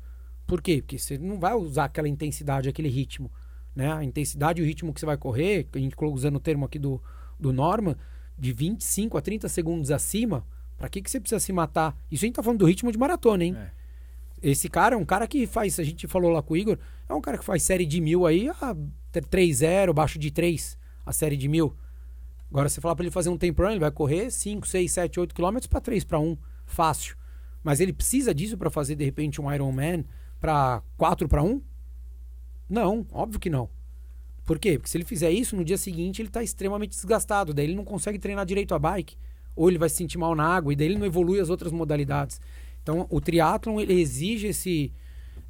[0.47, 0.81] Por quê?
[0.81, 3.29] Porque você não vai usar aquela intensidade, aquele ritmo.
[3.75, 3.91] Né?
[3.91, 6.79] A intensidade e o ritmo que você vai correr, a gente usando o termo aqui
[6.79, 7.01] do,
[7.37, 7.97] do Norman,
[8.37, 10.45] de 25 a 30 segundos acima,
[10.77, 11.97] para que, que você precisa se matar?
[12.09, 13.55] Isso a gente tá falando do ritmo de maratona, hein?
[13.57, 13.71] É.
[14.41, 17.13] Esse cara é um cara que faz, a gente falou lá com o Igor, é
[17.13, 18.75] um cara que faz série de mil aí, a
[19.11, 21.75] 3-0, baixo de 3, a série de mil.
[22.49, 25.19] Agora, você falar para ele fazer um tempo run, ele vai correr 5, 6, 7,
[25.19, 27.17] 8 quilômetros para 3 para 1, fácil.
[27.63, 30.05] Mas ele precisa disso para fazer, de repente, um Ironman
[30.39, 31.61] para 4 para 1?
[32.69, 33.69] Não, óbvio que não.
[34.45, 34.77] Por quê?
[34.77, 37.83] Porque se ele fizer isso, no dia seguinte ele está extremamente desgastado, daí ele não
[37.83, 39.17] consegue treinar direito a bike,
[39.55, 41.71] ou ele vai se sentir mal na água, e daí ele não evolui as outras
[41.71, 42.39] modalidades.
[42.85, 44.93] Então, o triatlon ele exige esse,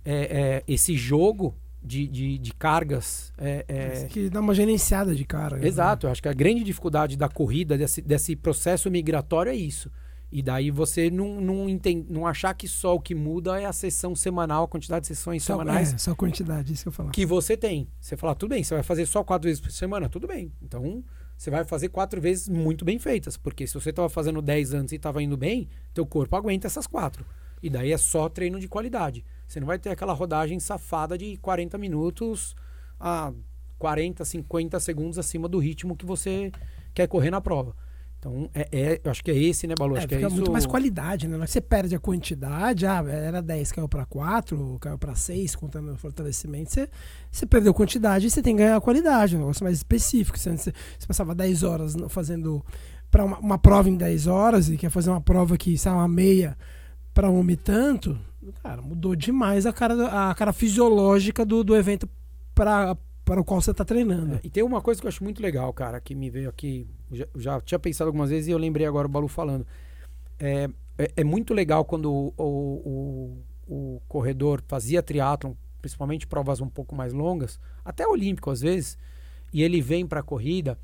[0.06, 3.34] é, é, esse jogo de, de, de cargas.
[3.38, 5.58] É, é que dá uma gerenciada de carga.
[5.58, 5.68] Né?
[5.68, 6.08] Exato, né?
[6.08, 9.92] eu acho que a grande dificuldade da corrida, desse, desse processo migratório é isso.
[10.32, 13.74] E daí você não, não, entende, não achar que só o que muda é a
[13.74, 15.94] sessão semanal, a quantidade de sessões só, semanais.
[15.94, 17.12] É, só a quantidade, isso que eu falar.
[17.12, 17.90] Que você tem.
[18.00, 20.08] Você fala, tudo bem, você vai fazer só quatro vezes por semana?
[20.08, 20.54] Tudo bem.
[20.62, 21.04] Então,
[21.38, 23.38] você vai fazer quatro vezes muito bem feitas.
[23.38, 26.88] Porque se você estava fazendo dez antes e estava indo bem, teu corpo aguenta essas
[26.88, 27.26] quatro.
[27.62, 29.26] E daí é só treino de qualidade.
[29.48, 32.56] Você não vai ter aquela rodagem safada de 40 minutos
[33.00, 33.34] a
[33.78, 36.52] 40, 50 segundos acima do ritmo que você
[36.94, 37.76] quer correr na prova.
[38.26, 39.96] Então, é, é, eu acho que é esse, né, Balu?
[39.96, 40.32] É, acho que é isso...
[40.32, 41.38] muito mais qualidade, né?
[41.46, 45.98] Você perde a quantidade, ah, era 10, caiu para 4, caiu para 6, contando o
[45.98, 46.72] fortalecimento.
[46.72, 46.90] Você,
[47.32, 50.40] você perdeu quantidade e você tem que ganhar qualidade, um negócio mais específico.
[50.40, 50.74] Você, você
[51.08, 52.66] passava 10 horas fazendo
[53.12, 56.08] para uma, uma, prova em 10 horas e quer fazer uma prova que, sai uma
[56.08, 56.58] meia
[57.14, 58.18] para um e tanto,
[58.64, 62.10] Cara, mudou demais a cara, a cara fisiológica do, do evento
[62.54, 62.96] para
[63.26, 64.36] para o qual você está treinando.
[64.36, 66.88] É, e tem uma coisa que eu acho muito legal, cara, que me veio aqui,
[67.12, 69.66] já, já tinha pensado algumas vezes e eu lembrei agora o Balu falando.
[70.40, 76.62] É, é, é muito legal quando o, o, o, o corredor fazia triatlon, principalmente provas
[76.62, 78.98] um pouco mais longas, até olímpico às vezes,
[79.52, 80.78] e ele vem para a corrida,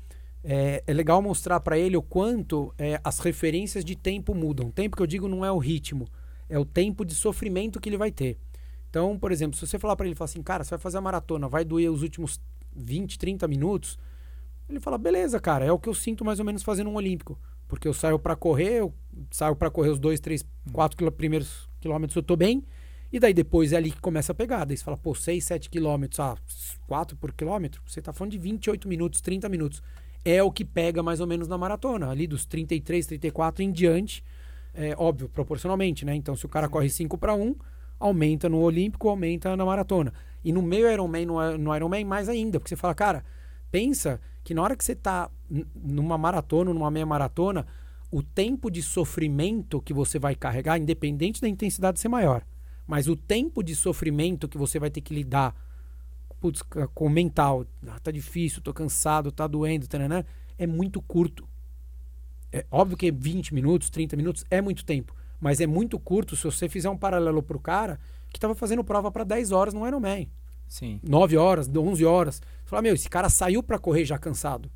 [0.44, 4.70] é, é, legal mostrar para ele o quanto é, as referências de tempo mudam.
[4.70, 6.08] Tempo que eu digo não é o ritmo,
[6.48, 8.36] é o tempo de sofrimento que ele vai ter.
[8.92, 11.00] Então, por exemplo, se você falar para ele, falar assim, cara, você vai fazer a
[11.00, 12.38] maratona, vai doer os últimos
[12.76, 13.98] 20, 30 minutos,
[14.68, 17.40] ele fala, beleza, cara, é o que eu sinto mais ou menos fazendo um olímpico.
[17.66, 18.94] Porque eu saio para correr, eu
[19.30, 22.62] saio para correr os 2, 3, 4 primeiros quilômetros, eu tô bem.
[23.10, 24.66] E daí depois é ali que começa a pegar.
[24.66, 26.36] Daí você fala, pô, 6, 7 quilômetros, ah,
[26.86, 29.82] 4 por quilômetro, você tá falando de 28 minutos, 30 minutos.
[30.22, 34.22] É o que pega mais ou menos na maratona, ali dos 33, 34 em diante.
[34.74, 36.14] É óbvio, proporcionalmente, né?
[36.14, 37.54] Então, se o cara corre 5 para 1,
[38.02, 40.12] aumenta no Olímpico, aumenta na maratona.
[40.44, 43.24] E no meio Ironman, no, Ironman, mais ainda, porque você fala, cara,
[43.70, 45.30] pensa que na hora que você está
[45.74, 47.66] numa maratona, numa meia maratona,
[48.10, 52.44] o tempo de sofrimento que você vai carregar, independente da intensidade ser maior,
[52.86, 55.54] mas o tempo de sofrimento que você vai ter que lidar
[56.40, 56.60] putz,
[56.92, 60.24] com o mental, ah, tá difícil, tô cansado, tá doendo, né
[60.58, 61.48] é muito curto.
[62.50, 65.14] É óbvio que 20 minutos, 30 minutos é muito tempo.
[65.42, 67.98] Mas é muito curto se você fizer um paralelo pro cara
[68.30, 70.30] que estava fazendo prova para 10 horas no Ironman.
[70.68, 71.00] Sim.
[71.02, 72.36] 9 horas, 11 horas.
[72.36, 74.70] Você fala, meu, esse cara saiu para correr já cansado.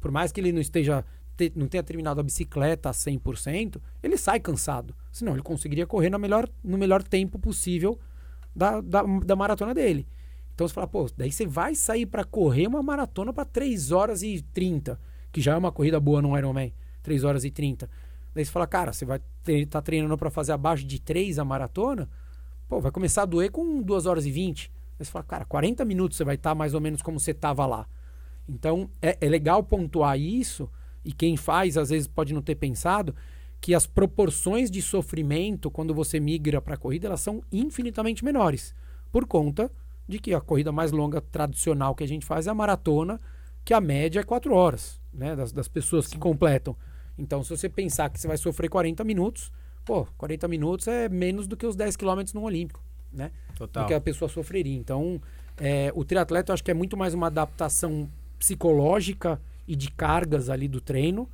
[0.00, 1.04] Por mais que ele não esteja
[1.36, 4.92] te, não tenha terminado a bicicleta a 100%, ele sai cansado.
[5.12, 7.96] Senão ele conseguiria correr no melhor, no melhor tempo possível
[8.56, 10.04] da, da, da maratona dele.
[10.52, 14.24] Então você fala, pô, daí você vai sair para correr uma maratona para 3 horas
[14.24, 14.98] e 30,
[15.30, 16.74] que já é uma corrida boa no Ironman,
[17.04, 17.88] 3 horas e 30.
[18.36, 21.44] Daí você fala, cara, você vai estar tá treinando para fazer abaixo de 3 a
[21.44, 22.06] maratona,
[22.68, 24.70] pô, vai começar a doer com 2 horas e 20.
[24.98, 27.30] Daí você fala, cara, 40 minutos você vai estar tá mais ou menos como você
[27.30, 27.88] estava lá.
[28.46, 30.68] Então é, é legal pontuar isso,
[31.02, 33.14] e quem faz às vezes pode não ter pensado,
[33.58, 38.74] que as proporções de sofrimento quando você migra para a corrida elas são infinitamente menores,
[39.10, 39.72] por conta
[40.06, 43.18] de que a corrida mais longa tradicional que a gente faz é a maratona,
[43.64, 46.12] que a média é 4 horas, né, das, das pessoas Sim.
[46.12, 46.76] que completam.
[47.18, 49.50] Então, se você pensar que você vai sofrer 40 minutos,
[49.84, 53.30] pô, 40 minutos é menos do que os 10 quilômetros no Olímpico, né?
[53.54, 53.84] Total.
[53.84, 54.76] Do que a pessoa sofreria.
[54.76, 55.20] Então,
[55.56, 60.50] é, o triatleta eu acho que é muito mais uma adaptação psicológica e de cargas
[60.50, 61.28] ali do treino.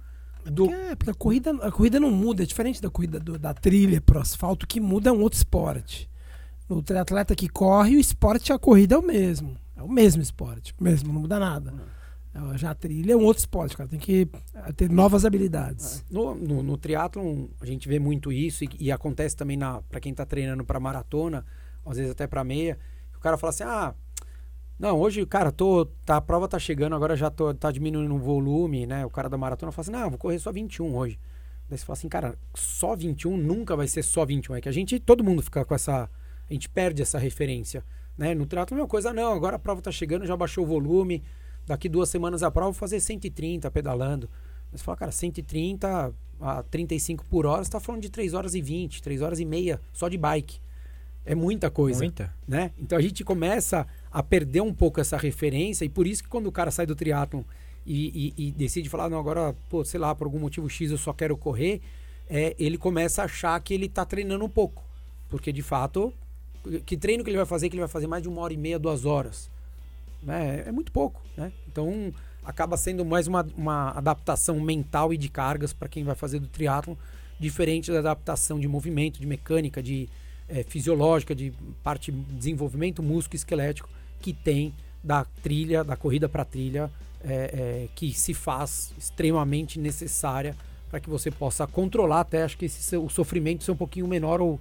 [0.45, 0.70] Do...
[0.70, 4.01] É, porque a corrida, a corrida não muda, é diferente da corrida do, da trilha
[4.01, 6.11] pro asfalto, que muda é um outro esporte.
[6.68, 9.57] O triatleta que corre, o esporte a corrida é o mesmo.
[9.76, 11.70] É o mesmo esporte, mesmo, não muda nada.
[11.70, 12.02] É,
[12.57, 13.89] já trilha é um outro esporte, cara.
[13.89, 16.01] Tem que eh, ter novas habilidades.
[16.01, 16.14] É.
[16.14, 19.59] No, no, no triatlon, a gente vê muito isso e, e acontece também
[19.89, 21.45] para quem está treinando para maratona,
[21.85, 22.78] às vezes até para meia.
[23.16, 23.95] O cara fala assim: ah,
[24.78, 28.18] não, hoje, cara, tô, tá, a prova tá chegando, agora já tô, tá diminuindo o
[28.18, 29.05] volume, né?
[29.05, 31.18] O cara da maratona fala assim: não, vou correr só 21 hoje.
[31.68, 34.57] Daí você fala assim, cara, só 21 nunca vai ser só 21.
[34.57, 36.09] É que a gente, todo mundo fica com essa.
[36.49, 37.85] A gente perde essa referência.
[38.16, 38.35] Né?
[38.35, 41.22] No triatlo é uma coisa, não, agora a prova tá chegando, já baixou o volume
[41.67, 44.29] daqui duas semanas a prova, vou fazer 130 pedalando.
[44.73, 48.61] Você fala, cara, 130 a 35 por hora, você tá falando de 3 horas e
[48.61, 50.61] 20, 3 horas e meia só de bike.
[51.25, 52.01] É muita coisa.
[52.01, 52.35] Muita.
[52.49, 52.73] Né?
[52.79, 56.47] Então a gente começa a perder um pouco essa referência, e por isso que quando
[56.47, 57.43] o cara sai do triatlon
[57.87, 60.99] e, e, e decide falar, não, agora, pô, sei lá, por algum motivo X eu
[60.99, 61.81] só quero correr,
[62.29, 64.83] é, ele começa a achar que ele tá treinando um pouco.
[65.29, 66.13] Porque de fato,
[66.85, 67.69] que treino que ele vai fazer?
[67.69, 69.52] Que ele vai fazer mais de uma hora e meia, duas horas
[70.23, 70.64] né?
[70.66, 71.53] É muito pouco, né?
[71.66, 72.12] Então
[72.45, 76.49] acaba sendo mais uma, uma adaptação mental e de cargas para quem vai fazer do
[76.49, 76.95] triatlon,
[77.39, 80.09] diferente da adaptação de movimento, de mecânica, de
[80.49, 81.53] é, fisiológica, de
[81.83, 83.89] parte de desenvolvimento músculo esquelético
[84.20, 86.91] que tem da trilha, da corrida para trilha,
[87.25, 90.57] é, é, que se faz extremamente necessária
[90.91, 94.41] para que você possa controlar até, acho que esse, o sofrimento ser um pouquinho menor
[94.41, 94.61] ou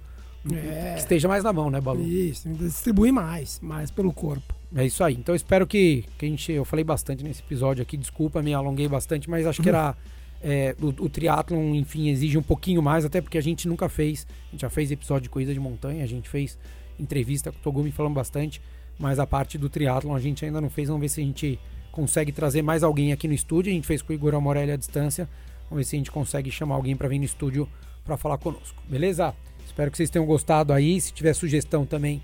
[0.50, 0.94] é.
[0.94, 2.02] que esteja mais na mão, né, Balu?
[2.02, 4.61] Isso, distribui mais, mais pelo corpo.
[4.74, 5.14] É isso aí.
[5.14, 6.50] Então espero que, que a gente.
[6.52, 9.96] Eu falei bastante nesse episódio aqui, desculpa, me alonguei bastante, mas acho que era.
[10.44, 14.26] É, o, o triatlon, enfim, exige um pouquinho mais, até porque a gente nunca fez.
[14.48, 16.58] A gente já fez episódio de corrida de montanha, a gente fez
[16.98, 18.60] entrevista com o Togumi falando bastante,
[18.98, 20.88] mas a parte do triatlon a gente ainda não fez.
[20.88, 21.60] Vamos ver se a gente
[21.92, 23.70] consegue trazer mais alguém aqui no estúdio.
[23.70, 25.28] A gente fez com o Igor Amorelli à distância.
[25.68, 27.68] Vamos ver se a gente consegue chamar alguém para vir no estúdio
[28.04, 28.82] para falar conosco.
[28.88, 29.34] Beleza?
[29.64, 31.00] Espero que vocês tenham gostado aí.
[31.00, 32.20] Se tiver sugestão também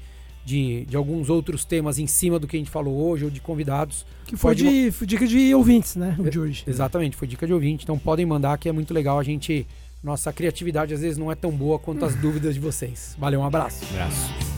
[0.48, 3.38] de, de alguns outros temas em cima do que a gente falou hoje, ou de
[3.38, 4.06] convidados.
[4.24, 6.16] Que foi, de, foi dica de ouvintes, né?
[6.18, 6.64] O de hoje.
[6.66, 7.84] Exatamente, foi dica de ouvinte.
[7.84, 9.66] Então podem mandar que é muito legal a gente
[10.02, 13.14] nossa criatividade às vezes não é tão boa quanto as dúvidas de vocês.
[13.18, 13.84] Valeu, um abraço.
[13.90, 14.57] Abraço.